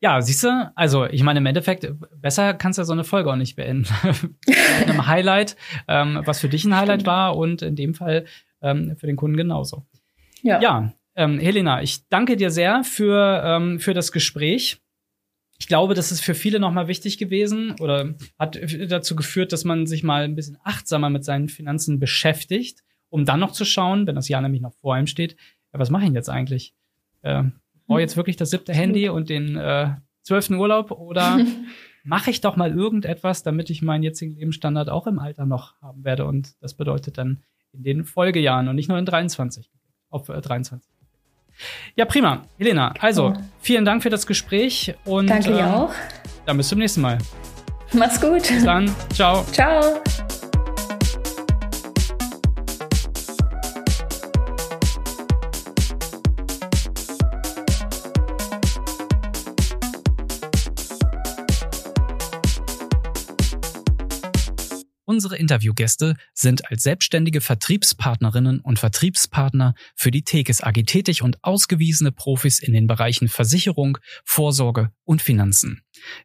Ja, 0.01 0.21
siehst 0.21 0.45
du, 0.45 0.73
also 0.75 1.07
ich 1.07 1.23
meine, 1.23 1.39
im 1.39 1.47
Endeffekt, 1.47 1.89
besser 2.21 2.55
kannst 2.55 2.79
du 2.79 2.83
ja 2.83 2.85
so 2.85 2.93
eine 2.93 3.05
Folge 3.05 3.31
auch 3.31 3.37
nicht 3.37 3.57
beenden. 3.57 3.89
Mit 4.47 4.89
einem 4.89 5.07
Highlight, 5.07 5.57
ähm, 5.89 6.21
was 6.25 6.41
für 6.41 6.49
dich 6.49 6.65
ein 6.65 6.77
Highlight 6.77 7.07
war 7.07 7.37
und 7.37 7.63
in 7.63 7.77
dem 7.77 7.95
Fall 7.95 8.27
ähm, 8.61 8.97
für 8.99 9.07
den 9.07 9.17
Kunden 9.17 9.37
genauso. 9.37 9.87
Ja. 10.43 10.61
Ja, 10.61 10.93
ähm, 11.17 11.39
Helena, 11.39 11.83
ich 11.83 12.07
danke 12.09 12.37
dir 12.37 12.51
sehr 12.51 12.85
für, 12.85 13.43
ähm, 13.45 13.81
für 13.81 13.95
das 13.95 14.13
Gespräch. 14.13 14.81
Ich 15.59 15.69
glaube, 15.69 15.95
das 15.95 16.13
ist 16.13 16.21
für 16.21 16.35
viele 16.35 16.61
nochmal 16.61 16.87
wichtig 16.87 17.17
gewesen 17.17 17.75
oder 17.81 18.15
hat 18.39 18.59
dazu 18.89 19.17
geführt, 19.17 19.53
dass 19.53 19.65
man 19.65 19.87
sich 19.87 20.03
mal 20.03 20.25
ein 20.25 20.37
bisschen 20.37 20.59
achtsamer 20.63 21.09
mit 21.09 21.25
seinen 21.25 21.49
Finanzen 21.49 21.99
beschäftigt, 21.99 22.85
um 23.09 23.25
dann 23.25 23.41
noch 23.41 23.53
zu 23.53 23.65
schauen, 23.65 24.07
wenn 24.07 24.15
das 24.15 24.29
Jahr 24.29 24.43
nämlich 24.43 24.61
noch 24.61 24.75
vor 24.75 24.95
einem 24.95 25.07
steht, 25.07 25.37
ja, 25.73 25.79
was 25.79 25.89
mache 25.89 26.03
ich 26.03 26.09
denn 26.09 26.15
jetzt 26.15 26.29
eigentlich? 26.29 26.75
Äh, 27.23 27.45
brauche 27.87 28.01
jetzt 28.01 28.19
wirklich 28.19 28.37
das 28.37 28.51
siebte 28.51 28.75
Handy 28.75 29.09
und 29.09 29.31
den 29.31 29.57
äh, 29.57 29.95
zwölften 30.23 30.55
Urlaub 30.55 30.91
oder 30.91 31.41
mache 32.05 32.31
ich 32.31 32.43
doch 32.43 32.57
mal 32.57 32.77
irgendetwas, 32.77 33.43
damit 33.43 33.71
ich 33.71 33.81
meinen 33.81 34.03
jetzigen 34.03 34.35
Lebensstandard 34.35 34.91
auch 34.91 35.07
im 35.07 35.19
Alter 35.19 35.47
noch 35.47 35.81
haben 35.81 36.05
werde 36.05 36.27
und 36.27 36.61
das 36.61 36.75
bedeutet 36.75 37.17
dann 37.17 37.43
in 37.73 37.83
den 37.83 38.05
Folgejahren 38.05 38.69
und 38.69 38.77
nicht 38.77 38.89
nur 38.89 38.99
in 38.99 39.07
23 39.07 39.71
auf 40.11 40.29
äh, 40.29 40.41
23. 40.41 40.96
Ja, 41.95 42.05
prima. 42.05 42.43
Helena, 42.59 42.93
also 43.01 43.35
vielen 43.61 43.85
Dank 43.85 44.03
für 44.03 44.11
das 44.11 44.27
Gespräch 44.27 44.95
und 45.05 45.29
Danke 45.29 45.53
dir 45.53 45.61
äh, 45.61 45.65
auch. 45.65 45.93
Dann 46.45 46.57
bis 46.57 46.69
zum 46.69 46.79
nächsten 46.79 47.01
Mal. 47.01 47.19
Mach's 47.93 48.21
gut. 48.21 48.49
Bis 48.49 48.65
dann. 48.65 48.95
Ciao. 49.13 49.45
Ciao. 49.53 50.03
Unsere 65.09 65.37
Interviewgäste 65.37 66.17
sind 66.35 66.69
als 66.69 66.83
selbstständige 66.83 67.41
Vertriebspartnerinnen 67.41 68.59
und 68.59 68.81
Vertriebspartner 68.81 69.75
für 69.95 70.11
die 70.11 70.25
Tekes 70.25 70.65
AG 70.65 70.83
tätig 70.85 71.23
und 71.23 71.39
ausgewiesene 71.45 72.11
Profis 72.11 72.59
in 72.59 72.73
den 72.73 72.89
Bereichen 72.89 73.29
Versicherung, 73.29 73.99
Vorsorge 74.25 74.91
und 75.05 75.23
Finanzen. 75.23 75.83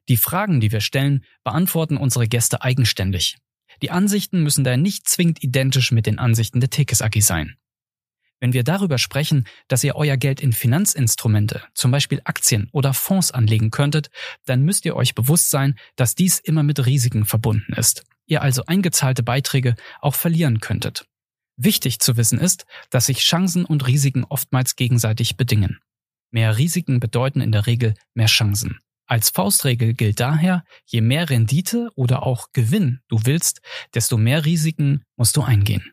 Die 0.09 0.17
Fragen, 0.17 0.59
die 0.59 0.71
wir 0.71 0.81
stellen, 0.81 1.23
beantworten 1.43 1.95
unsere 1.95 2.27
Gäste 2.27 2.63
eigenständig. 2.63 3.37
Die 3.83 3.91
Ansichten 3.91 4.41
müssen 4.41 4.63
daher 4.63 4.77
nicht 4.77 5.07
zwingend 5.07 5.43
identisch 5.43 5.91
mit 5.91 6.07
den 6.07 6.17
Ansichten 6.17 6.59
der 6.59 6.71
Tekes 6.71 7.03
AG 7.03 7.21
sein. 7.21 7.57
Wenn 8.39 8.53
wir 8.53 8.63
darüber 8.63 8.97
sprechen, 8.97 9.45
dass 9.67 9.83
ihr 9.83 9.95
euer 9.95 10.17
Geld 10.17 10.41
in 10.41 10.53
Finanzinstrumente, 10.53 11.61
zum 11.75 11.91
Beispiel 11.91 12.21
Aktien 12.23 12.67
oder 12.71 12.95
Fonds 12.95 13.29
anlegen 13.29 13.69
könntet, 13.69 14.09
dann 14.45 14.63
müsst 14.63 14.85
ihr 14.85 14.95
euch 14.95 15.13
bewusst 15.13 15.51
sein, 15.51 15.77
dass 15.95 16.15
dies 16.15 16.39
immer 16.39 16.63
mit 16.63 16.83
Risiken 16.83 17.25
verbunden 17.25 17.73
ist 17.73 18.05
ihr 18.31 18.41
also 18.41 18.63
eingezahlte 18.65 19.23
Beiträge 19.23 19.75
auch 19.99 20.15
verlieren 20.15 20.61
könntet. 20.61 21.05
Wichtig 21.57 21.99
zu 21.99 22.15
wissen 22.17 22.39
ist, 22.39 22.65
dass 22.89 23.05
sich 23.07 23.19
Chancen 23.19 23.65
und 23.65 23.85
Risiken 23.85 24.23
oftmals 24.23 24.75
gegenseitig 24.75 25.35
bedingen. 25.35 25.79
Mehr 26.31 26.57
Risiken 26.57 27.01
bedeuten 27.01 27.41
in 27.41 27.51
der 27.51 27.67
Regel 27.67 27.93
mehr 28.13 28.27
Chancen. 28.27 28.79
Als 29.05 29.29
Faustregel 29.29 29.93
gilt 29.93 30.21
daher, 30.21 30.63
je 30.85 31.01
mehr 31.01 31.29
Rendite 31.29 31.89
oder 31.95 32.23
auch 32.25 32.47
Gewinn 32.53 33.01
du 33.09 33.19
willst, 33.25 33.59
desto 33.93 34.15
mehr 34.15 34.45
Risiken 34.45 35.03
musst 35.17 35.35
du 35.35 35.41
eingehen. 35.41 35.91